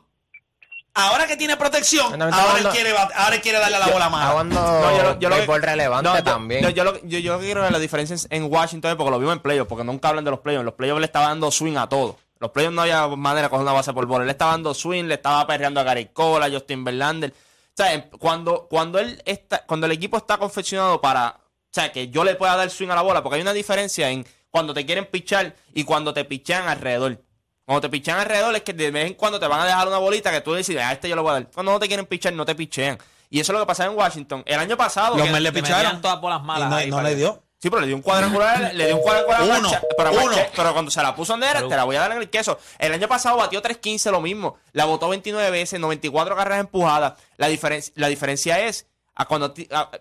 Ahora 0.93 1.25
que 1.25 1.37
tiene 1.37 1.55
protección, 1.55 2.19
No, 2.19 2.25
ahora, 2.25 2.59
él 2.59 2.67
quiere, 2.69 2.91
ahora 2.97 3.35
él 3.35 3.41
quiere 3.41 3.59
darle 3.59 3.77
a 3.77 3.79
la 3.79 3.87
bola 3.87 4.09
más. 4.09 4.45
No, 4.45 4.97
yo 4.97 5.03
lo- 5.03 5.19
yo 5.19 5.29
lo 5.29 5.35
que- 5.37 5.59
relevante 5.59 6.09
No, 6.09 6.21
también. 6.23 6.61
Yo, 6.63 6.69
yo, 6.69 6.83
lo, 6.83 6.99
yo, 7.05 7.19
yo 7.19 7.39
quiero 7.39 7.61
ver 7.61 7.71
la 7.71 7.79
diferencia 7.79 8.15
en 8.29 8.43
en 8.43 8.51
Washington 8.51 8.97
porque 8.97 9.11
lo 9.11 9.17
vimos 9.19 9.33
en 9.33 9.39
playoffs, 9.39 9.69
porque 9.69 9.85
nunca 9.85 10.09
hablan 10.09 10.25
de 10.25 10.31
los 10.31 10.41
playoffs. 10.41 10.65
Los 10.65 10.73
playoffs 10.73 10.99
le 10.99 11.05
estaba 11.05 11.27
dando 11.27 11.49
swing 11.49 11.77
a 11.77 11.87
todo. 11.87 12.17
Los 12.39 12.51
playoffs 12.51 12.75
no 12.75 12.81
había 12.81 13.07
manera 13.07 13.43
de 13.43 13.49
coger 13.49 13.61
una 13.63 13.71
base 13.71 13.93
por 13.93 14.05
bola. 14.05 14.23
Él 14.23 14.27
le 14.27 14.31
estaba 14.33 14.51
dando 14.51 14.73
swing, 14.73 15.05
le 15.05 15.13
estaba 15.13 15.45
perreando 15.47 15.79
a 15.79 15.83
Gary 15.83 16.07
Cole, 16.07 16.45
a 16.45 16.49
Justin 16.51 16.83
Verlander. 16.83 17.31
O 17.31 17.73
sea, 17.73 18.09
cuando, 18.19 18.67
cuando, 18.69 18.99
él 18.99 19.21
está, 19.25 19.63
cuando 19.65 19.85
el 19.85 19.93
equipo 19.93 20.17
está 20.17 20.37
confeccionado 20.37 20.99
para. 20.99 21.37
O 21.37 21.73
sea, 21.73 21.91
que 21.93 22.09
yo 22.09 22.25
le 22.25 22.35
pueda 22.35 22.57
dar 22.57 22.69
swing 22.69 22.89
a 22.89 22.95
la 22.95 23.01
bola, 23.01 23.23
porque 23.23 23.35
hay 23.37 23.41
una 23.41 23.53
diferencia 23.53 24.09
en 24.09 24.25
cuando 24.49 24.73
te 24.73 24.85
quieren 24.85 25.05
pichar 25.05 25.55
y 25.73 25.85
cuando 25.85 26.13
te 26.13 26.25
pichan 26.25 26.67
alrededor. 26.67 27.21
Cuando 27.65 27.81
te 27.81 27.89
pichan 27.89 28.19
alrededor 28.19 28.55
es 28.55 28.63
que 28.63 28.73
de 28.73 28.91
vez 28.91 29.07
en 29.07 29.13
cuando 29.13 29.39
te 29.39 29.47
van 29.47 29.61
a 29.61 29.65
dejar 29.65 29.87
una 29.87 29.97
bolita 29.97 30.31
que 30.31 30.41
tú 30.41 30.53
dices, 30.55 30.75
a 30.77 30.91
este 30.91 31.07
yo 31.09 31.15
le 31.15 31.21
voy 31.21 31.29
a 31.31 31.33
dar. 31.33 31.47
Cuando 31.51 31.71
no 31.71 31.79
te 31.79 31.87
quieren 31.87 32.05
pichar, 32.05 32.33
no 32.33 32.45
te 32.45 32.55
pichean. 32.55 32.97
Y 33.29 33.39
eso 33.39 33.51
es 33.51 33.59
lo 33.59 33.63
que 33.63 33.67
pasaba 33.67 33.89
en 33.91 33.97
Washington. 33.97 34.43
El 34.45 34.59
año 34.59 34.75
pasado. 34.75 35.15
Los 35.17 35.27
que- 35.27 35.39
le 35.39 35.51
Que 35.53 35.61
picharon. 35.61 36.01
todas 36.01 36.19
bolas 36.19 36.41
y 36.41 36.45
malas 36.45 36.69
no, 36.69 36.75
ahí 36.75 36.89
no 36.89 36.97
para 36.97 37.09
le 37.09 37.15
dio. 37.15 37.43
Sí, 37.61 37.69
pero 37.69 37.81
le 37.81 37.87
dio 37.87 37.95
un 37.95 38.01
cuadrangular, 38.01 38.73
le 38.73 38.87
dio 38.87 38.95
un 38.97 39.03
cuadrangular 39.03 39.41
Uno, 39.43 39.53
Mancha- 39.69 39.81
pero, 39.95 40.11
uno. 40.11 40.35
Pero 40.55 40.73
cuando 40.73 40.89
se 40.89 41.01
la 41.03 41.15
puso 41.15 41.35
en 41.35 41.41
derecha, 41.41 41.67
te 41.67 41.75
la 41.75 41.83
voy 41.83 41.95
a 41.95 41.99
dar 42.01 42.11
en 42.11 42.17
el 42.17 42.29
queso. 42.31 42.57
El 42.79 42.91
año 42.91 43.07
pasado 43.07 43.37
batió 43.37 43.61
3.15 43.61 44.09
lo 44.11 44.19
mismo. 44.19 44.57
La 44.73 44.85
votó 44.85 45.07
29 45.09 45.51
veces, 45.51 45.79
94 45.79 46.35
carreras 46.35 46.59
empujadas. 46.59 47.13
La, 47.37 47.47
diferencia 47.47 47.93
la 47.95 48.07
diferencia 48.07 48.59
es 48.59 48.87
a 49.13 49.25
cuando 49.25 49.53
a, 49.71 49.91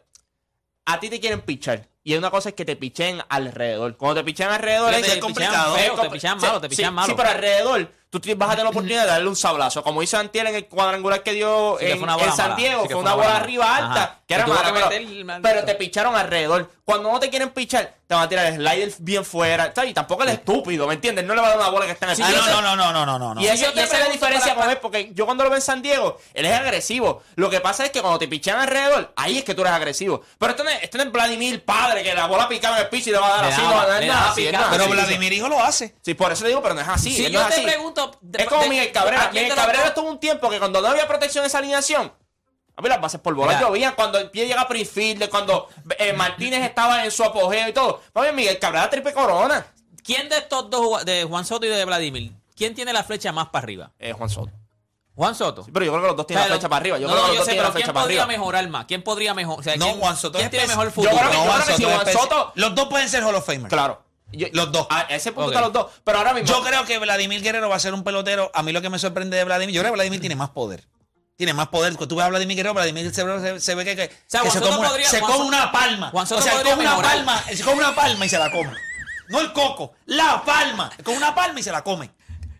a 0.86 1.00
ti 1.00 1.10
te 1.10 1.20
quieren 1.20 1.42
pichar. 1.42 1.86
Y 2.02 2.14
una 2.16 2.30
cosa 2.30 2.48
es 2.50 2.54
que 2.54 2.64
te 2.64 2.76
pichen 2.76 3.22
alrededor. 3.28 3.96
Cuando 3.96 4.20
te 4.20 4.24
pichen 4.24 4.48
alrededor 4.48 4.94
es 4.94 5.02
te 5.02 5.12
es 5.12 5.18
complicado. 5.18 5.74
feo, 5.76 5.94
Es 5.94 6.00
te 6.00 6.06
compl- 6.08 6.12
pichean 6.12 6.40
sí, 6.40 6.46
malo, 6.46 6.60
te 6.60 6.68
pichean 6.68 6.90
sí, 6.90 6.94
malo. 6.94 7.06
Sí, 7.08 7.14
pero 7.16 7.28
alrededor 7.28 7.92
tú 8.10 8.20
vas 8.36 8.48
a 8.48 8.52
tener 8.52 8.64
la 8.64 8.70
oportunidad 8.70 9.02
de 9.02 9.08
darle 9.08 9.28
un 9.28 9.36
sablazo. 9.36 9.82
Como 9.84 10.02
hizo 10.02 10.18
Antiel 10.18 10.46
en 10.48 10.54
el 10.56 10.66
cuadrangular 10.66 11.22
que 11.22 11.32
dio 11.32 11.76
Sí, 11.78 11.86
en, 11.86 12.00
San. 12.34 12.56
Diego. 12.56 12.84
Fue 12.86 12.94
una 12.96 13.14
bola 13.14 13.26
bola 13.28 13.36
arriba 13.36 13.76
alta. 13.76 14.02
Ajá. 14.02 14.16
Que 14.26 14.34
era 14.34 14.44
Que 14.44 14.50
mala, 14.52 14.72
pero, 14.72 15.42
pero 15.42 15.64
te 15.64 15.74
picharon 15.74 16.16
alrededor. 16.16 16.70
Cuando 16.84 17.12
no 17.12 17.20
te 17.20 17.30
quieren 17.30 17.50
pichar, 17.50 17.94
te 18.06 18.14
van 18.14 18.24
a 18.24 18.28
tirar 18.28 18.46
el 18.46 18.54
slider 18.56 18.92
bien 18.98 19.24
fuera. 19.24 19.72
¿sabes? 19.74 19.90
Y 19.90 19.94
tampoco 19.94 20.24
el 20.24 20.30
estúpido, 20.30 20.88
¿me 20.88 20.94
entiendes? 20.94 21.24
No 21.24 21.34
le 21.36 21.40
va 21.40 21.48
a 21.48 21.50
dar 21.50 21.58
una 21.58 21.68
bola 21.68 21.86
que 21.86 21.92
está 21.92 22.06
en 22.06 22.12
el 22.12 22.22
Ah, 22.22 22.30
no, 22.50 22.60
no, 22.62 22.76
no, 22.76 22.92
no, 22.92 23.06
no, 23.06 23.18
no, 23.18 23.34
no. 23.34 23.40
Y, 23.40 23.44
y 23.44 23.48
esa 23.48 23.68
es 23.68 23.74
la 23.92 24.08
diferencia 24.08 24.54
para- 24.54 24.62
con 24.66 24.70
él, 24.70 24.78
porque 24.78 25.10
yo 25.14 25.24
cuando 25.26 25.44
lo 25.44 25.50
veo 25.50 25.58
en 25.58 25.62
San 25.62 25.82
Diego, 25.82 26.18
él 26.34 26.46
es 26.46 26.52
agresivo. 26.58 27.22
Lo 27.36 27.48
que 27.48 27.60
pasa 27.60 27.84
es 27.84 27.90
que 27.90 28.00
cuando 28.00 28.18
te 28.18 28.26
pichan 28.26 28.58
alrededor, 28.58 29.12
ahí 29.14 29.38
es 29.38 29.44
que 29.44 29.54
tú 29.54 29.60
eres 29.62 29.72
agresivo. 29.74 30.22
Pero 30.38 30.50
esto 30.50 30.64
no 30.64 30.70
es, 30.70 30.82
esto 30.82 30.98
no 30.98 31.04
es 31.04 31.12
Vladimir 31.12 31.64
padre, 31.64 31.89
que 32.02 32.14
la 32.14 32.26
bola 32.26 32.48
picaba 32.48 32.76
en 32.78 32.82
el 32.84 32.88
piso 32.88 33.10
y 33.10 33.12
le 33.12 33.18
va 33.18 33.26
a 33.26 33.36
dar 33.36 33.46
Le 33.46 33.52
así. 33.52 33.62
no, 33.62 33.70
no 33.74 33.94
es 33.94 34.00
le 34.00 34.06
nada 34.06 34.30
así, 34.30 34.48
Pero 34.50 34.84
así. 34.84 34.92
Vladimir 34.92 35.32
Hijo 35.32 35.48
lo 35.48 35.62
hace. 35.62 35.94
Sí, 36.02 36.14
por 36.14 36.32
eso 36.32 36.42
le 36.44 36.48
digo, 36.50 36.62
pero 36.62 36.74
no 36.74 36.80
es 36.80 36.88
así. 36.88 37.10
Si 37.14 37.22
yo 37.30 37.30
no 37.40 37.48
es 37.48 37.48
te 37.48 37.54
así. 37.60 37.62
pregunto. 37.64 38.16
de- 38.20 38.42
Es 38.42 38.48
como 38.48 38.62
de- 38.62 38.68
Miguel 38.68 38.88
¿a 38.88 38.92
Cabrera. 38.92 39.30
Miguel 39.32 39.54
Cabrera 39.54 39.84
dos? 39.84 39.94
tuvo 39.94 40.08
un 40.10 40.20
tiempo 40.20 40.48
que 40.50 40.58
cuando 40.58 40.80
no 40.80 40.88
había 40.88 41.06
protección 41.06 41.44
en 41.44 41.46
esa 41.48 41.58
alineación, 41.58 42.12
A 42.76 42.82
mí 42.82 42.88
las 42.88 43.00
bases 43.00 43.20
por 43.20 43.34
bola 43.34 43.60
llovían 43.60 43.94
cuando 43.94 44.18
el 44.18 44.30
pie 44.30 44.46
llega 44.46 44.62
a 44.62 44.68
Prinfield, 44.68 45.28
cuando 45.28 45.68
eh, 45.98 46.14
Martínez 46.14 46.62
estaba 46.64 47.04
en 47.04 47.10
su 47.10 47.22
apogeo 47.22 47.68
y 47.68 47.72
todo. 47.74 48.00
Papi, 48.12 48.32
Miguel 48.32 48.58
Cabrera 48.58 48.88
triple 48.88 49.12
corona. 49.12 49.66
¿Quién 50.02 50.30
de 50.30 50.38
estos 50.38 50.70
dos, 50.70 51.04
de 51.04 51.24
Juan 51.24 51.44
Soto 51.44 51.66
y 51.66 51.68
de 51.68 51.84
Vladimir, 51.84 52.32
quién 52.56 52.74
tiene 52.74 52.92
la 52.94 53.04
flecha 53.04 53.32
más 53.32 53.48
para 53.48 53.64
arriba? 53.64 53.90
Eh, 53.98 54.12
Juan 54.14 54.30
Soto. 54.30 54.50
Juan 55.16 55.34
Soto. 55.34 55.64
Sí, 55.64 55.70
pero 55.72 55.84
yo 55.84 55.92
creo 55.92 56.02
que 56.02 56.08
los 56.08 56.16
dos 56.16 56.26
tienen 56.26 56.44
O 56.44 56.48
la 56.48 56.54
flecha 56.54 56.66
lo- 56.66 56.70
para 56.70 56.80
arriba. 56.80 56.98
Yo 56.98 57.06
no, 57.08 57.12
creo 57.12 57.22
que 57.24 57.28
los 57.28 57.34
yo 57.36 57.40
dos 57.40 57.44
sé, 57.46 57.50
tienen 57.52 57.62
la 57.64 57.68
pero 57.68 57.72
¿quién 57.74 57.82
flecha 57.84 57.92
para 57.92 58.04
podría 58.04 58.22
arriba. 58.22 58.38
mejorar 58.38 58.68
más? 58.70 58.84
¿Quién 58.86 59.02
podría 59.02 59.34
mejorar? 59.34 59.60
O 59.60 59.62
sea, 59.62 59.76
No, 59.76 59.84
¿quién, 59.86 59.98
Juan 60.00 60.16
Soto 60.16 60.38
¿quién 60.38 60.50
tiene 60.50 60.66
mejor 60.66 60.84
Yo 60.86 60.90
futuro? 60.92 61.16
creo 61.16 61.30
que- 61.30 61.36
No, 61.36 61.44
yo 61.44 61.50
Juan 61.50 61.62
creo 61.62 61.76
que 61.76 61.82
si 62.12 62.12
Soto 62.18 62.34
Juan 62.36 62.52
Los 62.54 62.74
dos 62.74 62.88
pueden 62.88 63.08
ser 63.08 63.22
Hall 63.24 63.34
of 63.34 63.44
Famer. 63.46 63.68
Claro. 63.68 64.02
Yo- 64.32 64.46
Los 64.52 64.70
dos. 64.72 64.86
A 64.90 65.00
ese 65.02 65.32
punto 65.32 65.48
Ok. 65.48 65.52
están 65.52 65.64
los 65.64 65.72
dos. 65.72 65.86
Pero 66.04 66.18
ahora 66.18 66.32
mismo. 66.32 66.48
Yo 66.48 66.62
creo 66.62 66.84
que 66.84 66.98
Vladimir 66.98 67.42
Guerrero 67.42 67.68
va 67.68 67.76
a 67.76 67.80
ser 67.80 67.92
un 67.94 68.04
pelotero. 68.04 68.50
A 68.54 68.62
mí 68.62 68.72
lo 68.72 68.80
que 68.80 68.88
me 68.88 68.98
sorprende 68.98 69.36
de 69.36 69.44
Vladimir, 69.44 69.74
yo 69.74 69.80
creo 69.82 69.92
que 69.92 69.96
Vladimir 69.96 70.20
tiene 70.20 70.36
más 70.36 70.50
poder. 70.50 70.86
Tiene 71.36 71.52
más 71.54 71.68
poder. 71.68 71.92
Cuando 71.94 72.08
tú 72.08 72.16
ves 72.16 72.26
a 72.26 72.28
Vladimir 72.28 72.56
Guerrero, 72.56 72.74
Vladimir 72.74 73.12
se, 73.12 73.22
se- 73.40 73.60
se 73.60 73.74
ve 73.74 73.84
que, 73.84 73.96
que- 73.96 74.10
sea, 74.26 74.42
que 74.42 74.50
Juan 74.50 74.52
se 74.52 74.60
come, 74.68 74.78
una, 74.78 74.88
podría- 74.88 75.08
se 75.08 75.18
Juan 75.20 75.32
come 75.32 75.44
Soto- 75.44 75.48
una 75.48 75.72
palma. 75.72 76.10
Juan 76.10 76.26
Soto 76.26 76.40
o 76.40 76.42
sea, 76.44 76.52
come 76.62 76.74
una 76.74 76.90
mejorar. 76.90 77.10
palma, 77.12 77.42
se 77.42 77.64
come 77.64 77.78
una 77.78 77.94
palma 77.94 78.26
y 78.26 78.28
se 78.28 78.38
la 78.38 78.50
come. 78.52 78.72
No 79.28 79.40
el 79.40 79.52
coco, 79.52 79.94
la 80.06 80.42
palma. 80.44 80.90
Con 81.04 81.16
una 81.16 81.34
palma 81.34 81.58
y 81.58 81.62
se 81.62 81.72
la 81.72 81.82
come. 81.82 82.10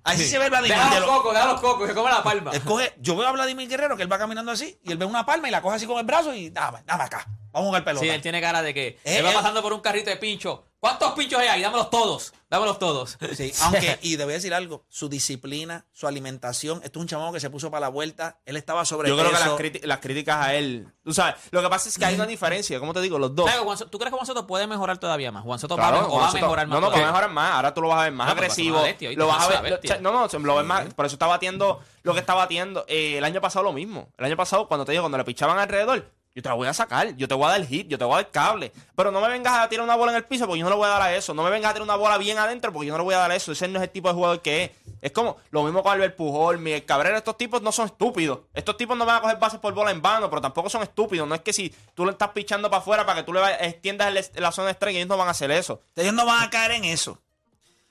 Así 0.02 0.24
se 0.24 0.38
ve 0.38 0.48
Vladimir. 0.48 0.76
Deja 0.76 0.94
de 0.94 1.00
los 1.00 1.08
lo- 1.08 1.16
cocos, 1.16 1.34
deja 1.34 1.46
los 1.46 1.60
cocos, 1.60 1.88
que 1.88 1.94
come 1.94 2.10
la 2.10 2.22
palma. 2.22 2.50
Escoge, 2.52 2.94
yo 2.98 3.16
veo 3.16 3.28
a 3.28 3.32
Vladimir 3.32 3.68
Guerrero 3.68 3.96
que 3.96 4.02
él 4.02 4.10
va 4.12 4.18
caminando 4.18 4.50
así 4.52 4.78
y 4.82 4.92
él 4.92 4.98
ve 4.98 5.04
una 5.04 5.26
palma 5.26 5.48
y 5.48 5.50
la 5.50 5.60
coge 5.62 5.76
así 5.76 5.86
con 5.86 5.98
el 5.98 6.06
brazo 6.06 6.34
y 6.34 6.50
dame, 6.50 6.78
dame 6.86 7.04
acá. 7.04 7.26
Vamos 7.52 7.66
a 7.66 7.68
jugar 7.68 7.84
pelota. 7.84 8.04
Sí, 8.04 8.08
él 8.10 8.22
tiene 8.22 8.40
cara 8.40 8.62
de 8.62 8.72
que 8.72 8.86
Eh, 9.04 9.18
él 9.18 9.24
va 9.26 9.30
eh. 9.32 9.34
pasando 9.34 9.60
por 9.62 9.72
un 9.72 9.80
carrito 9.80 10.08
de 10.10 10.16
pincho. 10.16 10.64
¿Cuántos 10.80 11.12
pinchos 11.12 11.38
hay 11.38 11.48
ahí? 11.48 11.60
Dámelos 11.62 11.90
todos. 11.90 12.32
Dámelos 12.48 12.78
todos. 12.78 13.18
Sí, 13.36 13.52
aunque, 13.62 13.98
y 14.00 14.16
te 14.16 14.24
voy 14.24 14.32
a 14.32 14.36
decir 14.36 14.54
algo, 14.54 14.84
su 14.88 15.10
disciplina, 15.10 15.84
su 15.92 16.06
alimentación, 16.06 16.80
esto 16.82 16.98
es 16.98 17.02
un 17.02 17.06
chamón 17.06 17.34
que 17.34 17.38
se 17.40 17.50
puso 17.50 17.70
para 17.70 17.82
la 17.82 17.88
vuelta, 17.88 18.40
él 18.46 18.56
estaba 18.56 18.84
sobre 18.86 19.08
Yo 19.10 19.16
creo 19.16 19.26
que 19.28 19.32
las, 19.78 19.82
las 19.86 19.98
críticas 20.00 20.36
a 20.46 20.54
él. 20.54 20.88
Tú 21.04 21.12
sabes, 21.12 21.34
lo 21.50 21.62
que 21.62 21.68
pasa 21.68 21.88
es 21.90 21.98
que 21.98 22.04
hay 22.06 22.14
una 22.14 22.26
diferencia. 22.26 22.80
como 22.80 22.94
te 22.94 23.00
digo? 23.02 23.18
Los 23.18 23.34
dos. 23.34 23.46
O 23.46 23.52
sea, 23.52 23.60
Juan 23.60 23.76
Soto- 23.76 23.90
¿Tú 23.90 23.98
crees 23.98 24.10
que 24.10 24.16
Juan 24.16 24.26
Soto 24.26 24.46
puede 24.46 24.66
mejorar 24.66 24.96
todavía 24.98 25.30
más? 25.30 25.44
Juan 25.44 25.58
Soto 25.58 25.76
Claro, 25.76 25.96
va, 25.98 26.02
a, 26.02 26.06
o 26.06 26.10
Juan 26.10 26.22
va 26.22 26.28
a 26.28 26.30
Soto- 26.32 26.40
mejorar 26.42 26.66
más. 26.66 26.74
No, 26.74 26.80
no, 26.80 26.86
va 26.86 26.92
a 26.92 26.96
todavía? 26.96 27.12
mejorar 27.12 27.30
más. 27.30 27.54
Ahora 27.56 27.74
tú 27.74 27.82
lo 27.82 27.88
vas 27.88 27.98
a 28.00 28.02
ver 28.04 28.12
más 28.12 28.30
agresivo. 28.30 28.82
lo 29.16 29.26
vas 29.26 29.44
a 29.44 29.60
ver. 29.60 29.80
lo- 29.82 30.00
no, 30.00 30.12
no, 30.28 30.38
lo 30.46 30.56
ves 30.56 30.64
más. 30.66 30.94
Por 30.94 31.04
eso 31.06 31.14
está 31.14 31.26
batiendo 31.26 31.80
lo 32.02 32.14
que 32.14 32.20
está 32.20 32.34
batiendo. 32.34 32.84
Eh, 32.88 33.18
el 33.18 33.24
año 33.24 33.40
pasado 33.42 33.64
lo 33.64 33.72
mismo. 33.74 34.08
El 34.16 34.24
año 34.24 34.36
pasado, 34.36 34.66
cuando 34.66 34.86
te 34.86 34.92
digo, 34.92 35.02
cuando 35.02 35.18
le 35.18 35.24
pichaban 35.24 35.58
alrededor, 35.58 36.10
yo 36.40 36.42
te 36.42 36.48
la 36.48 36.54
voy 36.54 36.66
a 36.68 36.74
sacar. 36.74 37.14
Yo 37.16 37.28
te 37.28 37.34
voy 37.34 37.46
a 37.46 37.50
dar 37.50 37.64
hit, 37.66 37.86
yo 37.88 37.98
te 37.98 38.04
voy 38.04 38.14
a 38.14 38.16
dar 38.22 38.30
cable. 38.30 38.72
Pero 38.96 39.10
no 39.12 39.20
me 39.20 39.28
vengas 39.28 39.52
a 39.58 39.68
tirar 39.68 39.84
una 39.84 39.94
bola 39.96 40.12
en 40.12 40.16
el 40.16 40.24
piso 40.24 40.46
porque 40.46 40.58
yo 40.60 40.64
no 40.64 40.70
le 40.70 40.76
voy 40.76 40.86
a 40.86 40.88
dar 40.90 41.02
a 41.02 41.14
eso. 41.14 41.34
No 41.34 41.42
me 41.42 41.50
vengas 41.50 41.70
a 41.70 41.74
tirar 41.74 41.84
una 41.84 41.96
bola 41.96 42.18
bien 42.18 42.38
adentro 42.38 42.72
porque 42.72 42.86
yo 42.88 42.92
no 42.92 42.98
le 42.98 43.04
voy 43.04 43.14
a 43.14 43.18
dar 43.18 43.30
a 43.30 43.36
eso. 43.36 43.52
Ese 43.52 43.68
no 43.68 43.78
es 43.78 43.82
el 43.84 43.90
tipo 43.90 44.08
de 44.08 44.14
jugador 44.14 44.40
que 44.42 44.64
es. 44.64 44.70
Es 45.02 45.12
como 45.12 45.36
lo 45.50 45.62
mismo 45.62 45.82
con 45.82 45.92
Albert 45.92 46.16
Pujol, 46.16 46.58
Miguel 46.58 46.84
Cabrera. 46.84 47.16
Estos 47.18 47.36
tipos 47.38 47.62
no 47.62 47.72
son 47.72 47.86
estúpidos. 47.86 48.40
Estos 48.52 48.76
tipos 48.76 48.96
no 48.96 49.06
van 49.06 49.16
a 49.16 49.20
coger 49.22 49.38
bases 49.38 49.58
por 49.60 49.72
bola 49.72 49.90
en 49.90 50.02
vano, 50.02 50.28
pero 50.28 50.42
tampoco 50.42 50.68
son 50.68 50.82
estúpidos. 50.82 51.26
No 51.28 51.34
es 51.34 51.40
que 51.40 51.52
si 51.52 51.74
tú 51.94 52.04
le 52.04 52.12
estás 52.12 52.28
pichando 52.30 52.68
para 52.68 52.80
afuera 52.82 53.06
para 53.06 53.20
que 53.20 53.22
tú 53.24 53.32
le 53.32 53.40
extiendas 53.66 54.08
el- 54.34 54.42
la 54.42 54.52
zona 54.52 54.66
de 54.68 54.72
strike, 54.74 54.96
ellos 54.96 55.08
no 55.08 55.16
van 55.16 55.28
a 55.28 55.30
hacer 55.32 55.50
eso. 55.50 55.80
Ellos 55.96 56.12
no 56.12 56.26
van 56.26 56.42
a 56.44 56.50
caer 56.50 56.72
en 56.72 56.84
eso. 56.84 57.18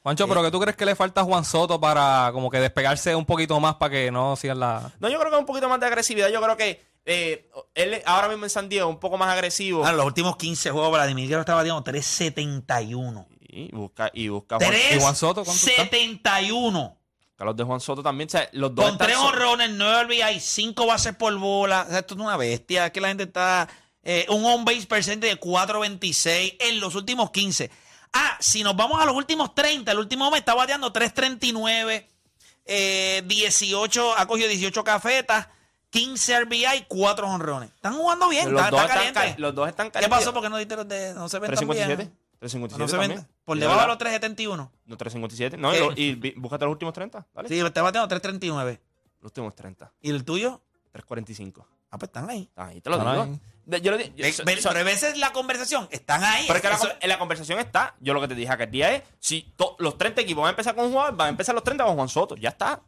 Juancho, 0.01 0.27
pero 0.29 0.41
¿qué 0.41 0.49
tú 0.49 0.59
crees 0.61 0.77
que 0.77 0.85
le 0.85 0.95
falta 0.95 1.21
a 1.21 1.23
Juan 1.25 1.43
Soto 1.43 1.79
para 1.79 2.29
como 2.31 2.49
que 2.49 2.59
despegarse 2.59 3.13
un 3.15 3.25
poquito 3.25 3.59
más 3.59 3.75
para 3.75 3.91
que 3.91 4.11
no 4.11 4.35
sigan 4.37 4.59
la... 4.59 4.91
No, 4.99 5.09
yo 5.09 5.19
creo 5.19 5.29
que 5.29 5.37
un 5.37 5.45
poquito 5.45 5.67
más 5.67 5.77
de 5.79 5.87
agresividad. 5.87 6.29
Yo 6.29 6.41
creo 6.41 6.55
que 6.55 6.81
eh, 7.11 7.49
él 7.73 8.01
ahora 8.05 8.27
mismo 8.29 8.45
en 8.45 8.49
San 8.49 8.69
Diego 8.69 8.87
un 8.87 8.99
poco 8.99 9.17
más 9.17 9.29
agresivo. 9.33 9.79
Ahora, 9.83 9.97
los 9.97 10.05
últimos 10.05 10.37
15 10.37 10.71
juegos, 10.71 10.91
Vladimir 10.91 11.25
Guerrero 11.25 11.41
estaba 11.41 11.57
batiendo 11.61 11.81
371. 11.83 13.27
Y 13.51 13.71
busca, 13.71 14.11
y 14.13 14.27
busca 14.27 14.57
Juan- 14.57 14.73
¿Y 14.95 14.99
Juan 14.99 15.15
Soto 15.15 15.43
cuánto 15.43 15.51
está? 15.67 15.89
371. 15.89 16.95
Carlos 17.35 17.55
de 17.55 17.63
Juan 17.63 17.79
Soto 17.79 18.03
también. 18.03 18.27
O 18.27 18.31
sea, 18.31 18.47
los 18.51 18.75
dos 18.75 18.85
Con 18.85 18.97
tres 18.97 19.15
honrones, 19.17 19.69
nueve 19.71 20.03
RBI, 20.03 20.39
cinco 20.39 20.85
bases 20.85 21.15
por 21.15 21.35
bola. 21.37 21.85
O 21.87 21.89
sea, 21.89 21.99
esto 21.99 22.13
es 22.13 22.19
una 22.19 22.37
bestia. 22.37 22.85
Es 22.87 22.91
que 22.91 23.01
la 23.01 23.07
gente 23.07 23.23
está. 23.23 23.67
eh, 24.03 24.25
un 24.29 24.45
on 24.45 24.63
base 24.65 24.85
percent 24.85 25.21
de 25.21 25.39
4.26 25.39 26.57
en 26.59 26.79
los 26.79 26.95
últimos 26.95 27.31
15. 27.31 27.69
Ah, 28.13 28.37
si 28.39 28.63
nos 28.63 28.75
vamos 28.75 29.01
a 29.01 29.05
los 29.05 29.15
últimos 29.15 29.53
30, 29.55 29.91
el 29.91 29.99
último 29.99 30.29
mes 30.31 30.39
está 30.39 30.53
bateando 30.55 30.91
3.39, 30.91 32.07
eh, 32.65 33.21
18, 33.25 34.17
ha 34.17 34.25
cogido 34.27 34.47
18 34.47 34.83
cafetas, 34.83 35.47
15 35.91 36.39
RBI, 36.41 36.85
4 36.87 37.27
honrones. 37.27 37.69
Están 37.71 37.95
jugando 37.95 38.29
bien, 38.29 38.51
Los 38.51 38.61
está, 38.61 38.71
dos 38.71 38.81
está 38.81 38.93
están 38.93 39.13
caliente. 39.13 39.35
ca- 39.35 39.41
los 39.41 39.55
dos 39.55 39.67
están 39.69 39.87
¿Qué 39.87 39.91
calientes. 39.93 40.19
pasó? 40.19 40.33
porque 40.33 40.49
no 40.49 40.57
diste 40.57 40.75
los 40.75 40.87
de.? 40.87 41.13
No 41.13 41.27
se 41.29 41.39
ven 41.39 41.49
tan 41.49 41.57
357. 41.57 41.95
bien. 42.03 42.19
357 42.39 42.79
No 42.79 42.87
se 42.87 42.97
ven. 42.97 43.09
también. 43.17 43.35
Por 43.43 43.57
De 43.57 43.61
debajo 43.61 43.81
de 43.81 43.87
los 43.87 43.97
371. 43.97 44.71
No, 44.85 44.97
357. 44.97 45.57
No, 45.57 45.73
y, 45.73 45.95
¿Qué? 45.95 46.27
y 46.27 46.33
búscate 46.39 46.65
los 46.65 46.71
últimos 46.73 46.93
30. 46.93 47.25
Dale. 47.33 47.49
Sí, 47.49 47.59
está 47.59 47.81
bateando 47.81 48.07
339. 48.07 48.79
Los 49.21 49.29
últimos 49.31 49.55
30. 49.55 49.91
¿Y 50.01 50.09
el 50.11 50.23
tuyo? 50.23 50.61
345. 50.91 51.67
Ah, 51.91 51.97
pues 51.97 52.09
están 52.09 52.29
ahí. 52.29 52.49
Ahí 52.55 52.81
te 52.81 52.89
lo 52.89 52.97
Están 52.97 53.11
digo. 53.13 53.23
ahí. 53.23 53.81
Yo 53.81 53.91
lo 53.91 53.97
di- 53.97 54.13
yo- 54.15 54.31
so- 54.31 54.43
pero 54.45 54.69
a 54.79 54.83
veces 54.83 55.17
la 55.17 55.31
conversación 55.31 55.87
están 55.91 56.23
ahí. 56.23 56.45
Pero 56.47 56.57
es 56.57 56.61
que 56.61 56.69
la, 56.69 56.75
Eso- 56.75 56.89
la 57.01 57.19
conversación 57.19 57.59
está. 57.59 57.95
Yo 57.99 58.13
lo 58.13 58.21
que 58.21 58.27
te 58.27 58.35
dije 58.35 58.51
aquel 58.51 58.71
día 58.71 58.93
es: 58.93 59.03
si 59.19 59.41
to- 59.57 59.75
los 59.79 59.97
30 59.97 60.21
equipos 60.21 60.41
van 60.43 60.47
a 60.47 60.51
empezar 60.51 60.75
con 60.75 60.85
un 60.85 60.91
jugador, 60.91 61.15
van 61.15 61.27
a 61.27 61.29
empezar 61.29 61.53
los 61.55 61.63
30 61.63 61.83
con 61.83 61.95
Juan 61.95 62.09
Soto. 62.09 62.35
Ya 62.35 62.49
está. 62.49 62.81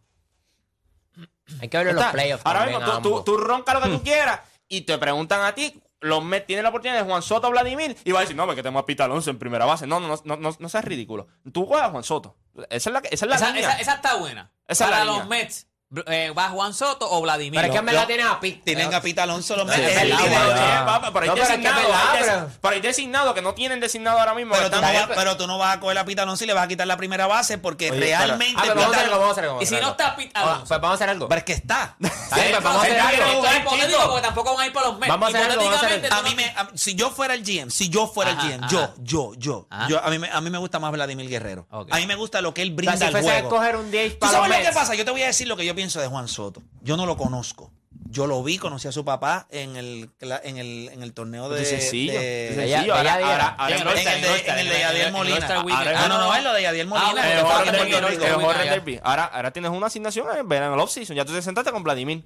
Hay 1.62 1.68
que 1.70 1.78
ver 1.78 1.88
los 1.88 1.96
Está. 1.96 2.12
playoffs 2.12 2.46
Ahora 2.46 2.60
también 2.62 2.80
mismo 2.80 2.94
tú, 2.96 3.02
tú, 3.02 3.08
ambos. 3.10 3.26
tú 3.26 3.38
ronca 3.38 3.74
lo 3.74 3.82
que 3.82 3.90
tú 3.90 4.04
quieras 4.04 4.40
y 4.68 4.82
te 4.82 4.98
preguntan 4.98 5.42
a 5.42 5.54
ti. 5.54 5.82
Los 6.00 6.24
Mets 6.24 6.48
tienen 6.48 6.64
la 6.64 6.70
oportunidad 6.70 7.00
de 7.00 7.06
Juan 7.08 7.22
Soto 7.22 7.48
o 7.48 7.52
Vladimir 7.52 7.96
y 8.04 8.12
va 8.12 8.20
a 8.20 8.22
decir, 8.22 8.36
no, 8.36 8.46
porque 8.48 8.64
tenemos 8.64 8.82
a 8.82 8.86
Pita 8.88 9.06
Alonso 9.06 9.30
en 9.30 9.38
primera 9.38 9.66
base. 9.66 9.86
No, 9.86 10.00
no, 10.00 10.08
no, 10.08 10.20
no, 10.26 10.36
no, 10.38 10.56
no 10.58 10.70
seas 10.70 10.84
ridículo. 10.84 11.28
Tú 11.54 11.66
juegas 11.68 11.90
a 11.90 11.92
Juan 11.92 12.04
Soto. 12.04 12.38
Esa 12.72 12.90
es 12.90 12.94
la, 12.94 13.00
esa 13.00 13.26
es 13.26 13.30
la 13.30 13.36
Esa, 13.36 13.48
línea. 13.52 13.70
esa- 13.70 13.80
esa 13.82 13.94
está 13.96 14.16
buena. 14.16 14.52
Esa 14.68 14.86
es 14.86 14.90
Para 14.90 15.06
la 15.06 15.12
los 15.12 15.24
línea. 15.24 15.30
Mets, 15.44 15.68
eh, 16.08 16.32
¿va 16.38 16.50
Juan 16.50 16.74
Soto 16.74 17.10
o 17.12 17.22
Vladimir? 17.22 17.60
Pero 17.62 17.68
es 17.68 17.72
que 17.74 17.80
en 17.80 17.86
Lo- 17.86 17.92
verdad 17.92 18.08
tienes 18.08 18.26
a 18.26 18.40
Pete. 18.40 18.62
Tienen 18.64 18.94
a 18.94 19.02
Pita 19.02 19.24
Alonso 19.24 19.56
los 19.58 19.70
Sí, 19.70 19.82
Mets. 19.82 19.92
es 19.92 19.98
Es 19.98 20.02
el 20.04 20.10
verdad, 20.10 20.24
líder. 20.26 20.40
güey. 20.46 20.58
Sí, 20.58 20.64
Ah. 20.64 21.10
pero 21.14 21.20
hay 21.34 21.40
es 21.40 21.48
designado, 21.48 21.82
verdad, 21.82 22.00
hay 22.12 22.18
des- 22.20 22.28
pero- 22.32 22.50
pero 22.62 22.76
hay 22.76 22.82
designado 22.82 23.34
que 23.34 23.42
no 23.42 23.54
tienen 23.54 23.80
designado 23.80 24.20
ahora 24.20 24.34
mismo. 24.34 24.54
Pero 24.56 24.70
tú, 24.70 24.76
no 24.78 24.82
vas, 24.82 25.08
pero 25.16 25.38
tú 25.38 25.48
no 25.48 25.58
vas 25.58 25.76
a 25.76 25.80
coger 25.80 25.98
a 25.98 26.06
Pita 26.06 26.22
Alonso 26.24 26.44
y 26.44 26.48
le 26.48 26.54
vas 26.54 26.64
a 26.64 26.68
quitar 26.68 26.88
la 26.88 26.98
primera 26.98 27.28
base 27.28 27.58
porque 27.58 27.92
Oye, 27.92 28.00
realmente 28.00 28.56
Ah, 28.58 28.62
pero 28.64 28.76
vamos 28.76 28.86
a 28.86 28.90
Pita 28.90 28.98
hacer 29.00 29.06
algo, 29.06 29.20
vamos 29.20 29.28
a 29.30 29.32
hacer 29.32 29.44
algo. 29.50 29.62
Y 29.62 29.66
si 29.66 29.76
no 29.76 29.90
está. 29.92 30.16
Pete 30.16 30.32
Ah, 30.34 30.42
Alonso. 30.44 30.66
Pues 30.68 30.82
vamos 30.82 30.92
a 30.92 30.96
hacer 30.96 31.10
algo. 31.10 31.28
Pero 31.28 31.40
es 31.40 31.46
que 31.46 31.54
está. 31.54 31.96
Pues 32.32 32.64
vamos 32.64 32.82
a 32.82 32.86
hacer 32.86 33.00
algo. 33.00 33.46
es 33.46 33.58
hipotético 33.58 34.02
porque 34.08 34.22
tampoco 34.22 34.54
van 34.56 34.64
a 34.64 34.68
ir 34.68 34.74
por 34.74 34.84
los 34.84 34.98
Mets. 34.98 35.10
Vamos 35.10 35.34
a 35.34 35.38
hacer 35.38 35.52
algo, 35.52 35.70
a 36.12 36.22
mí 36.24 36.36
me, 36.36 36.54
si 36.76 36.96
yo 36.96 37.10
fuera 37.12 37.34
el 37.34 37.44
GM, 37.44 37.70
si 37.70 37.90
yo 37.90 38.08
fuera 38.08 38.32
el 38.32 38.38
GM, 38.38 38.64
ajá. 38.66 38.68
yo, 38.70 38.94
yo, 39.00 39.34
yo, 39.38 39.68
a 40.02 40.10
mí, 40.10 40.18
me, 40.20 40.30
a 40.30 40.40
mí 40.42 40.50
me 40.50 40.58
gusta 40.58 40.80
más 40.80 40.92
Vladimir 40.92 41.28
Guerrero. 41.30 41.68
A 41.70 41.98
mí 41.98 42.08
me 42.08 42.16
gusta 42.16 42.42
lo 42.42 42.54
que 42.54 42.62
él 42.62 42.72
brinda 42.72 42.94
al 43.08 43.12
juego. 43.12 43.30
escoger 43.30 43.76
un 43.76 43.92
10 43.92 44.14
¿Tú 44.14 44.20
para 44.20 44.32
los 44.34 44.42
sabes 44.48 44.60
lo 44.64 44.70
que 44.70 44.76
pasa? 44.76 44.96
Yo 44.96 45.04
te 45.06 45.12
voy 45.12 45.22
a 45.24 45.28
decir 45.28 45.48
lo 45.48 45.58
que 45.58 45.66
yo 45.66 45.76
pienso 45.82 46.00
de 46.00 46.06
Juan 46.08 46.28
Soto. 46.28 46.62
Yo 46.84 46.96
no 46.96 47.08
lo 47.08 47.18
conozco. 47.18 47.72
Yo 48.10 48.28
lo 48.28 48.44
vi, 48.44 48.58
conocí 48.58 48.88
a 48.88 48.92
su 48.92 49.04
papá 49.06 49.48
en 49.52 49.76
el, 49.78 50.10
en 50.20 50.58
el, 50.58 50.90
en 50.90 51.02
el 51.02 51.14
torneo 51.14 51.50
de... 51.50 51.64
Sencillo. 51.66 52.14
sencillo. 52.14 52.94
Ahora- 52.94 53.56
En 53.70 53.84
no 53.84 53.92
el- 53.92 53.98
está 53.98 54.16
en 54.16 54.24
el 54.24 54.30
de- 54.30 54.50
en 54.52 54.60
el 54.60 54.70
de 54.70 54.80
Yadiel 54.80 55.12
Molina. 55.12 55.48
Ah, 55.50 55.64
ah, 55.72 55.94
Ah, 56.04 56.08
no, 56.08 56.18
no, 56.20 56.36
es 56.36 56.44
lo 56.44 56.54
de 56.54 56.62
Yadiel 56.62 56.88
Molina. 56.88 57.22
Ah. 57.24 59.00
Ahora, 59.04 59.26
ahora 59.26 59.52
tienes 59.52 59.72
una 59.72 59.88
asignación 59.88 60.28
en 60.38 60.48
verano, 60.48 60.74
en 60.74 60.80
el 60.80 60.84
off-season. 60.84 61.16
Ya 61.16 61.26
tú 61.26 61.34
te 61.34 61.42
sentaste 61.42 61.72
con 61.72 61.84
Vladimir. 61.84 62.24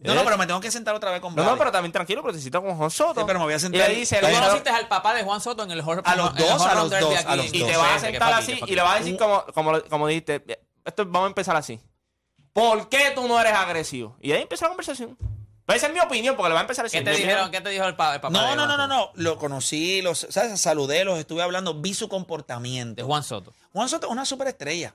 No, 0.00 0.14
no, 0.14 0.24
pero 0.24 0.36
me 0.38 0.46
tengo 0.46 0.60
que 0.60 0.70
sentar 0.70 0.94
otra 0.94 1.10
vez 1.10 1.20
con 1.20 1.34
No, 1.34 1.42
no, 1.42 1.48
Vladi. 1.50 1.58
pero 1.58 1.72
también 1.72 1.92
tranquilo, 1.92 2.20
porque 2.22 2.36
te 2.38 2.42
citas 2.42 2.60
con 2.60 2.76
Juan 2.76 2.90
Soto. 2.90 3.20
Sí, 3.20 3.24
pero 3.26 3.38
me 3.38 3.44
voy 3.46 3.54
a 3.54 3.56
Y 3.56 3.60
sentar- 3.60 3.88
le 3.88 3.94
dice, 3.94 4.16
¿Tú 4.16 4.22
le 4.26 4.28
dice- 4.32 4.40
conociste 4.42 4.70
al 4.70 4.88
papá 4.88 5.14
de 5.14 5.22
Juan 5.22 5.40
Soto 5.40 5.62
en 5.62 5.70
el 5.70 5.80
Hor- 5.82 6.02
A 6.04 6.16
los 6.16 6.34
dos, 6.34 6.62
a 6.62 6.74
los 6.74 6.90
dos, 6.90 7.14
y 7.52 7.62
te 7.64 7.76
vas 7.76 7.96
a 7.96 7.98
sentar 8.00 8.32
así 8.34 8.60
y 8.66 8.74
le 8.74 8.82
vas 8.82 8.96
a 8.96 8.98
decir 8.98 9.16
como, 9.16 9.44
como, 9.54 9.80
como 9.84 10.06
dijiste, 10.08 10.42
esto 10.84 11.04
vamos 11.06 11.26
a 11.26 11.28
empezar 11.28 11.56
así. 11.56 11.80
¿Por 12.58 12.88
qué 12.88 13.12
tú 13.14 13.26
no 13.28 13.40
eres 13.40 13.52
agresivo? 13.52 14.16
Y 14.20 14.32
ahí 14.32 14.42
empieza 14.42 14.64
la 14.66 14.70
conversación. 14.70 15.16
Pero 15.66 15.76
esa 15.76 15.86
es 15.88 15.92
mi 15.92 16.00
opinión, 16.00 16.34
porque 16.34 16.48
le 16.48 16.54
va 16.54 16.60
a 16.60 16.62
empezar 16.62 16.86
así. 16.86 16.96
¿Qué 16.98 17.04
te 17.04 17.10
dijeron? 17.10 17.50
¿Qué 17.50 17.60
te 17.60 17.68
dijo 17.68 17.84
el, 17.84 17.94
pa- 17.94 18.14
el 18.14 18.20
papá 18.22 18.32
No, 18.32 18.50
de 18.50 18.56
no, 18.56 18.66
no, 18.66 18.76
no, 18.78 18.86
no. 18.86 19.10
Lo 19.14 19.36
conocí, 19.36 20.00
los, 20.00 20.26
¿sabes? 20.30 20.58
saludé, 20.60 21.04
los 21.04 21.18
estuve 21.18 21.42
hablando, 21.42 21.74
vi 21.74 21.92
su 21.94 22.06
De 22.06 22.10
comportamiento. 22.10 23.04
Juan 23.04 23.22
Soto. 23.22 23.52
Juan 23.74 23.88
Soto 23.88 24.06
es 24.06 24.12
una 24.12 24.24
superestrella. 24.24 24.94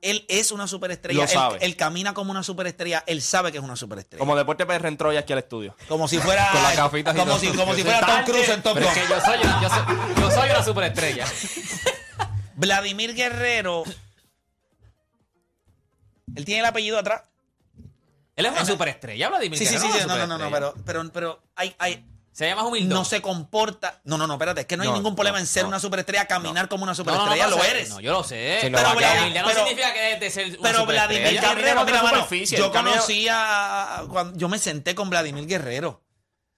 Él 0.00 0.24
es 0.28 0.52
una 0.52 0.68
superestrella. 0.68 1.16
Lo 1.18 1.24
Él- 1.24 1.28
sabe. 1.28 1.58
Él, 1.62 1.76
camina 1.76 2.14
como 2.14 2.30
una 2.30 2.42
superestrella. 2.44 3.02
Él 3.06 3.22
sabe 3.22 3.50
que 3.50 3.58
es 3.58 3.64
una 3.64 3.74
superestrella. 3.74 4.20
Como 4.20 4.36
deporte 4.36 4.64
PR 4.66 4.86
entró 4.86 5.12
ya 5.12 5.20
aquí 5.20 5.32
al 5.32 5.40
estudio. 5.40 5.74
Como 5.88 6.06
si 6.06 6.18
fuera. 6.18 6.48
Con 6.52 6.62
las 6.62 6.76
gafitas 6.76 7.14
y 7.14 7.18
como 7.18 7.38
si, 7.38 7.48
como 7.48 7.74
si 7.74 7.82
fuera 7.82 8.00
Tom. 8.06 8.24
Cruise 8.24 8.48
en 8.50 8.62
Top 8.62 8.74
Gun. 8.74 8.84
es 8.84 8.92
que 8.94 9.00
yo 9.08 9.20
soy, 9.20 9.38
yo 9.62 9.68
soy, 9.68 10.20
yo 10.20 10.30
soy 10.30 10.50
una 10.50 10.62
superestrella. 10.62 11.26
Vladimir 12.56 13.14
Guerrero. 13.14 13.82
Él 16.34 16.44
tiene 16.44 16.60
el 16.60 16.66
apellido 16.66 16.98
atrás. 16.98 17.22
Él 18.36 18.46
es 18.46 18.52
una 18.52 18.64
superestrella, 18.64 19.28
Vladimir. 19.28 19.58
Sí, 19.58 19.66
sí, 19.66 19.78
sí, 19.78 19.88
No, 20.06 20.16
no, 20.18 20.26
no, 20.26 20.38
no. 20.38 20.50
Pero, 20.50 20.74
pero, 20.84 21.12
pero 21.12 21.42
hay, 21.54 21.74
hay, 21.78 22.04
Se 22.32 22.48
llama 22.48 22.64
humildad. 22.64 22.92
no 22.96 23.04
se 23.04 23.22
comporta. 23.22 24.00
No, 24.04 24.18
no, 24.18 24.26
no, 24.26 24.34
espérate. 24.34 24.62
Es 24.62 24.66
que 24.66 24.76
no 24.76 24.82
hay 24.82 24.90
ningún 24.90 25.14
problema 25.14 25.38
no, 25.38 25.42
en 25.42 25.46
ser 25.46 25.62
no. 25.62 25.68
una 25.68 25.78
superestrella, 25.78 26.26
caminar 26.26 26.68
como 26.68 26.82
una 26.82 26.94
No, 26.94 27.04
no, 27.04 27.04
no, 27.04 27.12
superestrella. 27.12 27.46
lo 27.48 27.62
eres. 27.64 27.88
No, 27.90 28.00
yo 28.00 28.12
lo 28.12 28.24
sé. 28.24 28.58
Sí, 28.62 28.70
lo 28.70 28.78
pero 28.78 28.94
Vladimir 28.96 29.40
no 29.40 29.46
Pero- 29.48 29.60
significa 29.60 29.92
que 29.94 30.16
de 30.18 30.30
ser 30.30 30.46
una 30.58 30.62
Pero 30.62 30.80
superestrella. 30.80 31.20
Vladimir 31.30 31.40
Guerrero, 31.40 31.84
mira, 31.84 32.02
mano, 32.02 32.28
yo 32.28 32.36
el 32.66 32.72
camino- 32.72 32.92
conocí 32.96 33.28
a, 33.28 33.98
a- 34.00 34.06
cuando 34.08 34.36
yo 34.36 34.48
me 34.48 34.58
senté 34.58 34.96
con 34.96 35.08
Vladimir 35.10 35.46
Guerrero. 35.46 35.90
O 35.90 36.00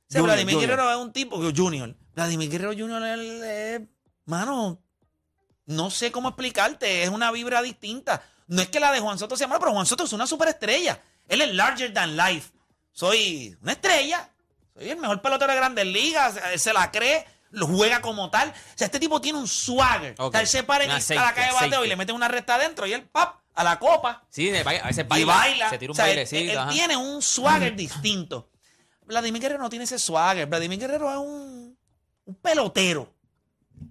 sea, 0.08 0.20
Junior, 0.22 0.36
Vladimir 0.36 0.54
Junior. 0.54 0.70
Guerrero 0.70 0.90
es 0.92 0.96
un 0.98 1.12
tipo, 1.12 1.42
Junior. 1.54 1.94
Vladimir 2.14 2.48
Guerrero 2.50 2.72
Junior 2.72 3.02
él 3.02 3.42
es, 3.44 3.80
mano, 4.24 4.80
no 5.66 5.90
sé 5.90 6.10
cómo 6.10 6.28
explicarte, 6.30 7.02
es 7.02 7.10
una 7.10 7.30
vibra 7.32 7.60
distinta. 7.60 8.22
No 8.48 8.62
es 8.62 8.68
que 8.68 8.78
la 8.80 8.92
de 8.92 9.00
Juan 9.00 9.18
Soto 9.18 9.36
sea 9.36 9.46
mala, 9.48 9.58
pero 9.60 9.72
Juan 9.72 9.86
Soto 9.86 10.04
es 10.04 10.12
una 10.12 10.26
superestrella. 10.26 11.00
Él 11.28 11.40
es 11.42 11.52
larger 11.54 11.92
than 11.92 12.16
life. 12.16 12.50
Soy 12.92 13.56
una 13.62 13.72
estrella. 13.72 14.30
soy 14.74 14.90
el 14.90 14.98
mejor 14.98 15.20
pelotero 15.22 15.50
de 15.52 15.56
grandes 15.58 15.86
ligas, 15.86 16.34
se- 16.34 16.58
se 16.58 16.72
la 16.72 16.90
cree, 16.90 17.26
lo 17.50 17.66
juega 17.66 18.00
como 18.02 18.28
tal. 18.30 18.50
O 18.50 18.52
sea, 18.74 18.84
este 18.86 19.00
tipo 19.00 19.20
tiene 19.22 19.38
un 19.38 19.48
swagger. 19.48 20.14
Ok. 20.18 20.28
O 20.28 20.30
sea, 20.32 20.40
él 20.42 20.46
se 20.46 20.62
para 20.64 20.84
en 20.84 20.90
el- 20.90 20.96
aceite, 20.98 21.22
a 21.22 21.26
la 21.26 21.34
calle 21.34 21.46
de 21.46 21.52
bateo 21.54 21.68
aceite. 21.68 21.86
y 21.86 21.88
le 21.88 21.96
mete 21.96 22.12
una 22.12 22.28
recta 22.28 22.56
adentro 22.56 22.86
y 22.86 22.92
él, 22.92 23.02
pap, 23.04 23.36
a 23.54 23.64
la 23.64 23.78
copa. 23.78 24.24
Sí, 24.30 24.50
a 24.50 24.62
veces 24.64 25.06
y 25.16 25.24
baila. 25.24 25.70
Se 25.70 25.78
tira 25.78 25.90
un 25.92 25.94
O 25.94 25.96
sea, 25.96 26.04
él- 26.10 26.16
bailecito. 26.16 26.52
él, 26.52 26.58
ajá. 26.58 26.70
tiene 26.70 26.96
un 26.96 27.22
swagger 27.22 27.74
distinto. 27.74 28.50
Vladimir 29.06 29.40
Guerrero 29.40 29.62
no 29.62 29.70
tiene 29.70 29.84
ese 29.86 29.98
swagger. 29.98 30.46
Vladimir 30.46 30.78
Guerrero 30.78 31.10
es 31.10 31.16
un, 31.16 31.78
un 32.26 32.34
pelotero. 32.36 33.12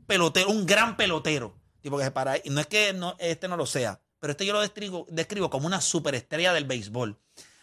Pelotero, 0.08 0.50
un 0.50 0.65
gran 0.65 0.96
pelotero. 0.98 1.56
Tipo 1.82 1.98
que 1.98 2.04
se 2.04 2.12
para 2.12 2.34
ahí. 2.34 2.41
Y 2.44 2.50
no 2.52 2.62
es 2.62 2.68
que 2.68 2.94
no, 2.94 3.15
este 3.20 3.48
no 3.48 3.58
lo 3.58 3.65
sea, 3.65 4.00
pero 4.19 4.32
este 4.32 4.45
yo 4.45 4.54
lo 4.54 4.62
describo, 4.62 5.06
describo 5.10 5.49
como 5.49 5.67
una 5.67 5.82
superestrella 5.82 6.54
del 6.54 6.65
béisbol. 6.65 7.17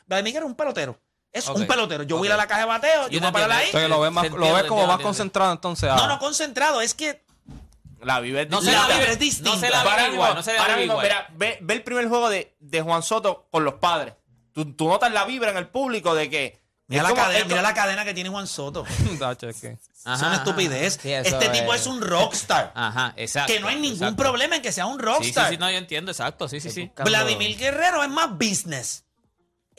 Vladimir 0.07 0.37
es 0.37 0.43
un 0.43 0.55
pelotero. 0.55 0.99
Es 1.33 1.49
un 1.49 1.67
pelotero. 1.67 2.03
Yo 2.03 2.19
voy 2.19 2.27
a 2.27 2.31
ir 2.31 2.33
a 2.33 2.37
Ok. 2.37 2.41
la 2.43 2.47
caja 2.47 2.61
de 2.61 2.67
bateo, 2.67 3.09
yo, 3.09 3.21
Yo 3.21 3.33
voy 3.33 3.41
a 3.43 3.45
ahí. 3.47 3.65
entiendo. 3.67 3.79
Entonces 3.79 3.89
lo 3.91 4.01
ves, 4.01 4.13
más, 4.13 4.25
lo 4.25 4.31
ves 4.33 4.41
como 4.41 4.53
entiendo, 4.53 4.77
más 4.77 4.83
entiendo. 4.83 5.03
concentrado 5.05 5.53
entonces. 5.53 5.91
a- 5.91 5.97
No, 5.97 6.07
no 6.09 6.19
concentrado. 6.19 6.81
Es 6.83 6.95
que 6.95 7.25
La 8.01 8.19
vibra 8.21 8.43
es 8.43 8.51
No 8.51 8.61
se 8.61 8.67
distinta. 8.71 8.83
la 8.83 8.89
La 8.89 8.95
vive 8.95 8.99
vibra 8.99 9.13
es 9.13 9.19
distinta. 9.21 9.51
No 9.53 9.61
se 9.61 9.71
la 9.71 9.83
vive 9.85 9.97
mismo- 9.97 10.15
igual. 10.15 10.35
No 10.35 10.43
se 10.43 10.53
la 10.55 10.67
vive 10.69 10.85
igual. 10.85 11.03
mira, 11.05 11.29
ve, 11.35 11.59
ve 11.63 11.75
el 11.75 11.83
primer 11.85 12.09
juego 12.09 12.29
de, 12.29 12.55
de 12.59 12.81
Juan 12.83 13.03
Soto 13.03 13.47
con 13.51 13.65
los 13.65 13.75
padres. 13.75 14.15
Tú, 14.53 14.75
tú 14.75 14.89
notas 14.89 15.13
la 15.13 15.25
vibra 15.25 15.51
en 15.53 15.57
el 15.57 15.69
público 15.69 16.15
de 16.15 16.29
que. 16.29 16.62
Mira, 16.93 17.03
la 17.03 17.09
como- 17.11 17.23
cadena, 17.23 17.39
es 17.41 17.45
mira 17.47 17.57
como- 17.57 17.69
la 17.69 17.75
cadena 17.75 18.05
que 18.05 18.15
tiene 18.15 18.31
Juan 18.31 18.47
Soto. 18.47 18.85
Tacho, 19.19 19.49
es 19.49 19.61
que- 19.61 19.69
es 19.73 19.79
Ajá, 20.07 20.27
una 20.27 20.35
ajá, 20.35 20.37
estupidez. 20.45 20.99
Sí, 21.03 21.13
eso 21.13 21.29
este 21.39 21.49
tipo 21.51 21.73
es- 21.75 21.87
un 21.87 22.01
rockstar. 22.01 22.73
Ajá, 22.75 23.13
exacto. 23.17 23.53
que 23.53 23.61
no 23.61 23.69
hay 23.69 23.77
ningún 23.77 23.93
exacto. 23.99 24.17
problema 24.23 24.57
en 24.57 24.63
que 24.63 24.73
sea 24.73 24.87
un 24.87 24.95
Sí, 24.95 24.99
sí, 25.01 25.05
rockstar. 25.07 25.51
sí, 25.51 25.57
no, 25.59 25.71
yo 25.71 25.77
entiendo, 25.79 26.11
exacto. 26.11 26.49
Sí, 26.49 26.61
sí, 26.61 26.71
sí. 26.71 26.87
buscando- 26.87 27.11
Vladimir 27.11 27.57
Guerrero 27.59 28.03
es 28.03 28.09
más 28.11 28.31
business 28.37 29.05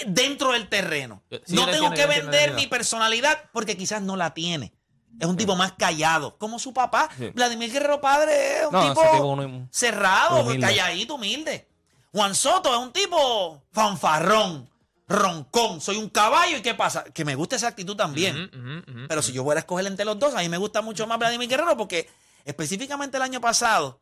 dentro 0.07 0.51
del 0.53 0.69
terreno. 0.69 1.23
Yo- 1.29 1.39
sí, 1.45 1.55
no 1.55 1.65
tengo 1.65 1.87
entiendo, 1.87 1.91
que 1.91 1.97
yo 1.97 2.03
entiendo, 2.05 2.31
vender 2.31 2.41
yo 2.49 2.55
mi 2.55 2.61
entiendo. 2.63 2.69
personalidad 2.77 3.43
porque 3.51 3.77
quizás 3.77 4.01
no 4.01 4.15
la 4.15 4.33
tiene. 4.33 4.73
Es 5.19 5.27
un 5.27 5.37
tipo 5.37 5.55
más 5.55 5.73
callado, 5.73 6.37
como 6.39 6.57
su 6.57 6.73
papá. 6.73 7.07
Sí. 7.17 7.29
Vladimir 7.35 7.71
Guerrero 7.71 8.01
padre 8.01 8.61
es 8.61 8.65
un 8.65 8.71
No, 8.73 8.87
tipo, 8.89 9.03
ese 9.03 9.11
tipo 9.11 9.25
uno- 9.27 9.67
cerrado, 9.71 10.41
humilde. 10.41 10.65
calladito, 10.65 11.15
humilde. 11.15 11.67
Juan 12.11 12.33
Soto 12.33 12.71
es 12.73 12.79
un 12.79 12.91
tipo 12.91 13.61
fanfarrón, 13.71 14.67
roncón. 15.07 15.81
Soy 15.81 15.97
un 15.97 16.09
caballo 16.09 16.57
y 16.57 16.61
¿qué 16.61 16.73
pasa? 16.73 17.03
Que 17.05 17.25
me 17.25 17.35
gusta 17.35 17.55
esa 17.55 17.67
actitud 17.67 17.95
también. 17.95 18.49
Pero 19.07 19.21
si 19.21 19.31
yo 19.33 19.43
fuera 19.43 19.59
a 19.59 19.63
escoger 19.63 19.85
entre 19.87 20.05
los 20.05 20.17
dos, 20.19 20.33
a 20.35 20.39
mí 20.39 20.49
me 20.49 20.57
gusta 20.57 20.81
mucho 20.81 21.07
más 21.07 21.19
Vladimir 21.19 21.49
Guerrero 21.49 21.77
porque 21.77 22.09
específicamente 22.45 23.17
el 23.17 23.23
año 23.23 23.41
pasado, 23.41 24.01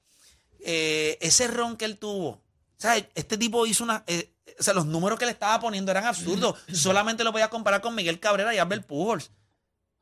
eh, 0.60 1.18
ese 1.22 1.48
ron 1.48 1.78
que 1.78 1.86
él 1.86 1.98
tuvo, 1.98 2.30
o 2.30 2.42
sea, 2.78 2.98
este 2.98 3.38
tipo 3.38 3.66
hizo 3.66 3.84
una... 3.84 4.04
eh, 4.08 4.34
o 4.60 4.64
sea, 4.64 4.74
los 4.74 4.86
números 4.86 5.18
que 5.18 5.26
le 5.26 5.32
estaba 5.32 5.60
poniendo 5.60 5.92
eran 5.92 6.06
absurdos. 6.06 6.60
Solamente 6.74 7.24
lo 7.24 7.32
podía 7.32 7.50
comparar 7.50 7.82
con 7.82 7.96
Miguel 7.96 8.20
Cabrera 8.20 8.54
y 8.54 8.58
Albert 8.58 8.86
Pujols. 8.86 9.32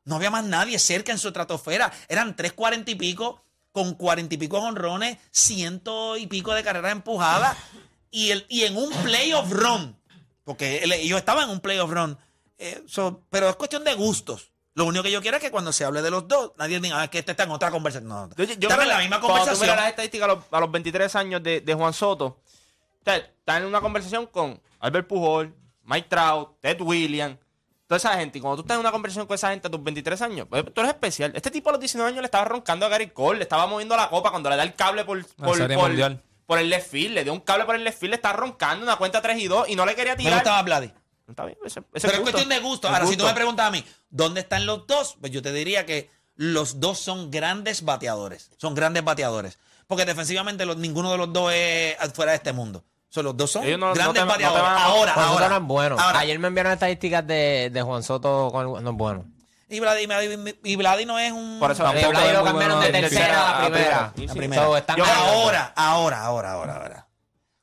No 0.04 0.16
había 0.16 0.30
más 0.30 0.44
nadie 0.44 0.78
cerca 0.78 1.12
en 1.12 1.18
su 1.18 1.28
estratosfera. 1.28 1.92
Eran 2.08 2.34
tres 2.34 2.52
cuarenta 2.52 2.90
y 2.90 2.94
pico, 2.94 3.44
con 3.70 3.94
cuarenta 3.94 4.34
y 4.34 4.38
pico 4.38 4.58
honrones, 4.58 5.18
ciento 5.30 6.16
y 6.16 6.26
pico 6.26 6.52
de 6.52 6.64
carreras 6.64 6.92
empujadas. 6.92 7.56
Y, 8.10 8.30
el, 8.30 8.44
y 8.48 8.64
en 8.64 8.76
un 8.76 8.90
playoff 9.02 9.50
run, 9.50 9.96
porque 10.44 10.78
él- 10.78 11.00
yo 11.06 11.16
estaba 11.18 11.42
en 11.44 11.50
un 11.50 11.60
playoff 11.60 11.90
run, 11.90 12.18
eh, 12.58 12.82
so- 12.86 13.22
pero 13.30 13.48
es 13.48 13.56
cuestión 13.56 13.84
de 13.84 13.94
gustos. 13.94 14.50
Lo 14.74 14.84
único 14.84 15.02
que 15.02 15.10
yo 15.10 15.20
quiero 15.20 15.36
es 15.36 15.42
que 15.42 15.50
cuando 15.50 15.72
se 15.72 15.84
hable 15.84 16.00
de 16.00 16.10
los 16.10 16.28
dos, 16.28 16.52
nadie 16.56 16.78
diga 16.80 17.02
"Ah, 17.02 17.08
que 17.08 17.18
este 17.18 17.32
está 17.32 17.42
en 17.42 17.50
otra 17.50 17.70
conversación. 17.70 18.08
No, 18.08 18.28
Yo, 18.36 18.44
yo 18.44 18.68
creo 18.68 18.82
en 18.82 18.88
la 18.88 18.98
misma 18.98 19.20
cuando 19.20 19.26
tú 19.26 19.38
conversación. 19.40 19.60
miras 19.62 19.76
las 19.76 19.88
estadísticas 19.90 20.24
a 20.28 20.34
los, 20.34 20.44
a 20.50 20.60
los 20.60 20.70
23 20.70 21.14
años 21.16 21.42
de, 21.42 21.60
de 21.60 21.74
Juan 21.74 21.92
Soto, 21.92 22.40
sea, 23.04 23.16
está 23.16 23.56
en 23.58 23.64
una 23.66 23.80
conversación 23.80 24.26
con 24.26 24.60
Albert 24.78 25.08
Pujol, 25.08 25.54
Mike 25.84 26.06
Trout, 26.08 26.60
Ted 26.60 26.80
Williams, 26.80 27.36
toda 27.88 27.96
esa 27.96 28.14
gente. 28.16 28.38
Y 28.38 28.40
cuando 28.40 28.56
tú 28.58 28.62
estás 28.62 28.76
en 28.76 28.80
una 28.80 28.92
conversación 28.92 29.26
con 29.26 29.34
esa 29.34 29.50
gente 29.50 29.66
a 29.66 29.70
tus 29.70 29.82
23 29.82 30.22
años, 30.22 30.46
pues, 30.48 30.64
tú 30.72 30.80
eres 30.80 30.92
especial. 30.92 31.32
Este 31.34 31.50
tipo 31.50 31.68
a 31.70 31.72
los 31.72 31.80
19 31.80 32.08
años 32.08 32.20
le 32.22 32.26
estaba 32.26 32.44
roncando 32.44 32.86
a 32.86 32.88
Gary 32.88 33.08
Cole, 33.08 33.38
le 33.38 33.42
estaba 33.42 33.66
moviendo 33.66 33.96
la 33.96 34.08
copa 34.08 34.30
cuando 34.30 34.48
le 34.50 34.56
da 34.56 34.62
el 34.62 34.74
cable 34.74 35.04
por, 35.04 35.26
por, 35.34 35.56
Serie 35.56 35.76
por- 35.76 35.88
Mundial. 35.88 36.22
Por 36.50 36.58
el 36.58 36.68
left 36.68 36.90
field. 36.90 37.14
Le 37.14 37.22
dio 37.22 37.32
un 37.32 37.38
cable 37.38 37.64
por 37.64 37.76
el 37.76 37.84
left 37.84 38.00
field, 38.00 38.10
le 38.10 38.16
estaba 38.16 38.34
roncando 38.36 38.82
una 38.82 38.96
cuenta 38.96 39.22
3 39.22 39.38
y 39.38 39.46
2 39.46 39.68
y 39.68 39.76
no 39.76 39.86
le 39.86 39.94
quería 39.94 40.14
Me 40.16 40.24
tirar. 40.24 40.34
gusta 40.40 40.50
más 40.50 40.64
Vladi. 40.64 40.92
Está 41.28 41.44
bien, 41.44 41.56
ese- 41.64 41.78
ese 41.94 42.08
Pero 42.08 42.14
es 42.14 42.20
cuestión 42.22 42.48
de 42.48 42.58
gusto. 42.58 42.88
Ahora, 42.88 43.06
si 43.06 43.16
tú 43.16 43.24
me 43.24 43.32
preguntas 43.34 43.68
a 43.68 43.70
mí, 43.70 43.84
¿dónde 44.10 44.40
están 44.40 44.66
los 44.66 44.84
dos? 44.88 45.16
Pues 45.20 45.30
yo 45.30 45.42
te 45.42 45.52
diría 45.52 45.86
que 45.86 46.10
los 46.34 46.80
dos 46.80 46.98
son 46.98 47.30
grandes 47.30 47.84
bateadores. 47.84 48.50
Son 48.56 48.74
grandes 48.74 49.04
bateadores. 49.04 49.60
Porque 49.86 50.04
defensivamente 50.04 50.66
los- 50.66 50.76
ninguno 50.76 51.12
de 51.12 51.18
los 51.18 51.32
dos 51.32 51.52
es 51.54 51.96
fuera 52.14 52.32
de 52.32 52.38
este 52.38 52.52
mundo. 52.52 52.82
So, 53.10 53.22
los 53.22 53.36
dos 53.36 53.48
son 53.52 53.62
no 53.78 53.94
grandes 53.94 54.04
te- 54.04 54.04
no 54.06 54.12
te 54.12 54.20
bateadores. 54.44 54.62
van 54.64 54.78
ahora, 54.82 55.14
ahora. 55.14 55.48
no 55.50 55.56
es 55.58 55.62
bueno. 55.62 55.96
ahora. 56.00 56.18
Ayer 56.18 56.36
me 56.40 56.48
enviaron 56.48 56.72
estadísticas 56.72 57.24
de, 57.24 57.70
de 57.72 57.80
Juan 57.82 58.02
Soto 58.02 58.50
con 58.50 58.76
el- 58.78 58.82
no 58.82 58.90
es 58.90 58.96
bueno. 58.96 59.24
Y 59.72 59.78
Vladi, 59.78 60.08
y, 60.64 60.74
Vladi 60.76 61.06
no 61.06 61.16
es 61.16 61.30
un... 61.30 61.60
Por 61.60 61.70
eso 61.70 61.84
tampoco 61.84 62.10
Vladi 62.10 62.32
lo 62.32 62.44
cambiaron 62.44 62.78
bueno 62.78 62.80
de 62.80 63.00
tercera 63.00 63.58
a 63.58 63.62
primera. 63.66 64.04
a 64.06 64.12
primera. 64.12 64.34
La 64.34 64.34
primera. 64.40 64.64
So, 64.64 64.76
están 64.76 64.96
Yo- 64.96 65.04
ganando. 65.04 65.30
Ahora, 65.30 65.72
ahora, 65.76 66.24
ahora, 66.24 66.52
ahora, 66.52 66.74
ahora. 66.74 67.08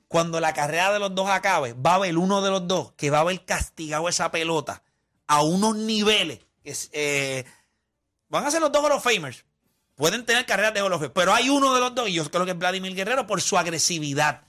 Cuando 0.08 0.39
la 0.39 0.54
carrera 0.54 0.93
de 0.93 1.00
los 1.00 1.13
dos 1.13 1.30
acabe, 1.30 1.74
va 1.74 1.91
a 1.91 1.96
haber 1.96 2.17
uno 2.17 2.41
de 2.41 2.50
los 2.50 2.65
dos 2.65 2.93
que 2.93 3.10
va 3.10 3.17
a 3.17 3.22
haber 3.22 3.43
castigado 3.43 4.08
esa 4.08 4.32
pelota 4.32 4.84
a 5.28 5.41
unos 5.43 5.76
niveles 5.76 6.39
que 6.63 6.74
eh, 6.93 7.46
van 8.30 8.46
a 8.46 8.52
ser 8.52 8.62
los 8.62 8.72
dos 8.72 8.82
Hall 8.86 8.93
of 8.93 9.04
Famers. 9.04 9.43
Pueden 9.96 10.26
tener 10.26 10.46
carreras 10.46 10.74
de 10.74 10.82
Hall 10.82 10.93
of 10.93 11.10
pero 11.13 11.34
hay 11.34 11.50
uno 11.50 11.74
de 11.74 11.82
los 11.82 11.93
dos, 11.93 12.08
y 12.08 12.13
yo 12.13 12.32
creo 12.32 12.46
que 12.46 12.52
es 12.52 12.58
Vladimir 12.58 12.96
Guerrero, 12.96 13.28
por 13.28 13.41
su 13.41 13.58
agresividad. 13.58 14.43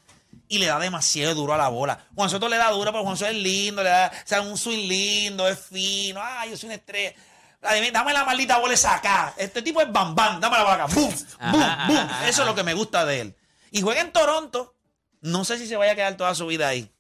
Y 0.47 0.59
le 0.59 0.67
da 0.67 0.79
demasiado 0.79 1.35
duro 1.35 1.55
a 1.55 1.59
la 1.59 1.69
bola. 1.69 2.07
Juan 2.15 2.31
Soto 2.31 2.49
le 2.49 2.57
da 2.57 2.71
duro, 2.71 2.93
pero 2.93 3.03
Juan 3.03 3.17
Soto 3.17 3.31
es 3.31 3.37
lindo, 3.37 3.83
le 3.83 3.91
da, 3.91 4.13
o 4.15 4.29
sea, 4.29 4.43
un 4.43 4.57
swing 4.57 4.87
lindo, 4.87 5.49
es 5.49 5.59
fino. 5.59 6.21
Ay, 6.23 6.51
yo 6.51 6.57
soy 6.57 6.69
una 6.69 6.77
estrella. 6.77 7.15
Vladimir, 7.61 7.93
dame 7.93 8.13
la 8.13 8.25
maldita 8.25 8.59
bola 8.59 8.75
esa 8.75 8.95
acá. 8.97 9.35
Este 9.37 9.63
tipo 9.63 9.81
es 9.81 9.91
bam 9.93 10.15
bam, 10.15 10.41
dame 10.41 10.57
la 10.57 10.63
bola 10.63 10.75
acá. 10.75 10.87
Boom, 10.95 11.09
boom, 11.51 11.63
Ajá, 11.63 11.87
boom. 11.89 11.99
ajá, 11.99 12.29
Eso 12.29 12.43
es 12.43 12.49
lo 12.49 12.55
que 12.55 12.63
me 12.63 12.75
gusta 12.75 13.05
de 13.05 13.21
él. 13.21 13.37
Y 13.71 13.83
juega 13.83 14.01
en 14.01 14.13
Toronto. 14.13 14.75
No 15.21 15.45
sé 15.45 15.59
si 15.59 15.67
se 15.67 15.77
vaya 15.77 15.93
a 15.93 15.95
quedar 15.97 16.17
toda 16.17 16.35
su 16.35 16.47
vida 16.47 16.69
ahí. 16.69 16.91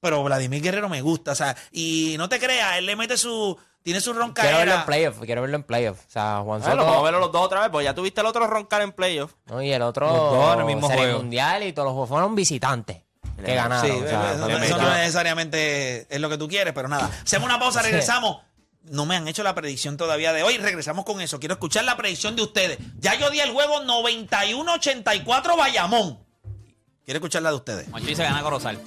Pero 0.00 0.22
Vladimir 0.22 0.62
Guerrero 0.62 0.88
me 0.88 1.00
gusta. 1.00 1.32
O 1.32 1.34
sea, 1.34 1.56
y 1.72 2.14
no 2.18 2.28
te 2.28 2.38
creas, 2.38 2.76
él 2.76 2.86
le 2.86 2.94
mete 2.96 3.16
su. 3.16 3.58
Tiene 3.82 4.00
su 4.02 4.12
Quiero 4.12 4.58
verlo 4.58 4.74
en 4.74 4.84
playoff, 4.84 5.18
quiero 5.24 5.40
verlo 5.40 5.56
en 5.56 5.62
playoff. 5.62 5.98
O 6.06 6.10
sea, 6.10 6.40
Juan 6.44 6.60
Bueno, 6.60 6.64
Soto 6.74 6.84
vamos 6.84 6.98
a 6.98 7.02
verlo 7.04 7.20
los 7.20 7.32
dos 7.32 7.42
otra 7.42 7.60
vez, 7.62 7.70
pues 7.70 7.84
ya 7.84 7.94
tuviste 7.94 8.20
el 8.20 8.26
otro 8.26 8.46
roncar 8.46 8.82
en 8.82 8.92
playoff. 8.92 9.32
no, 9.46 9.62
y 9.62 9.72
el 9.72 9.80
otro 9.80 10.06
Los 10.08 10.16
dos 10.34 10.54
en 10.54 10.60
el 10.60 10.66
mismo 10.66 10.88
Serie 10.88 11.04
juego. 11.04 11.18
mundial 11.20 11.62
y 11.62 11.72
todos 11.72 11.86
los 11.86 11.92
juegos 11.92 12.08
fueron 12.10 12.34
visitantes 12.34 12.98
que 13.38 13.46
Sí, 13.46 13.52
ganaron. 13.54 13.90
o 13.90 14.08
sea, 14.08 14.32
eso, 14.34 14.76
no 14.78 14.94
necesariamente 14.94 16.06
es 16.14 16.20
lo 16.20 16.28
que 16.28 16.36
tú 16.36 16.48
quieres, 16.48 16.74
pero 16.74 16.88
nada. 16.88 17.08
Hacemos 17.24 17.46
una 17.48 17.58
pausa, 17.58 17.80
regresamos. 17.80 18.38
No 18.90 19.06
me 19.06 19.16
han 19.16 19.28
hecho 19.28 19.42
la 19.42 19.54
predicción 19.54 19.96
todavía 19.96 20.32
de 20.32 20.42
hoy. 20.42 20.58
Regresamos 20.58 21.04
con 21.04 21.20
eso. 21.20 21.38
Quiero 21.40 21.54
escuchar 21.54 21.84
la 21.84 21.96
predicción 21.96 22.36
de 22.36 22.42
ustedes. 22.42 22.78
Ya 22.98 23.14
yo 23.14 23.30
di 23.30 23.40
el 23.40 23.50
juego 23.50 23.82
91-84 23.82 25.56
Bayamón. 25.56 26.18
Quiero 27.04 27.18
escuchar 27.18 27.42
la 27.42 27.50
de 27.50 27.56
ustedes. 27.56 27.86
Se 28.04 28.22
gana 28.22 28.42
Corozal. 28.42 28.78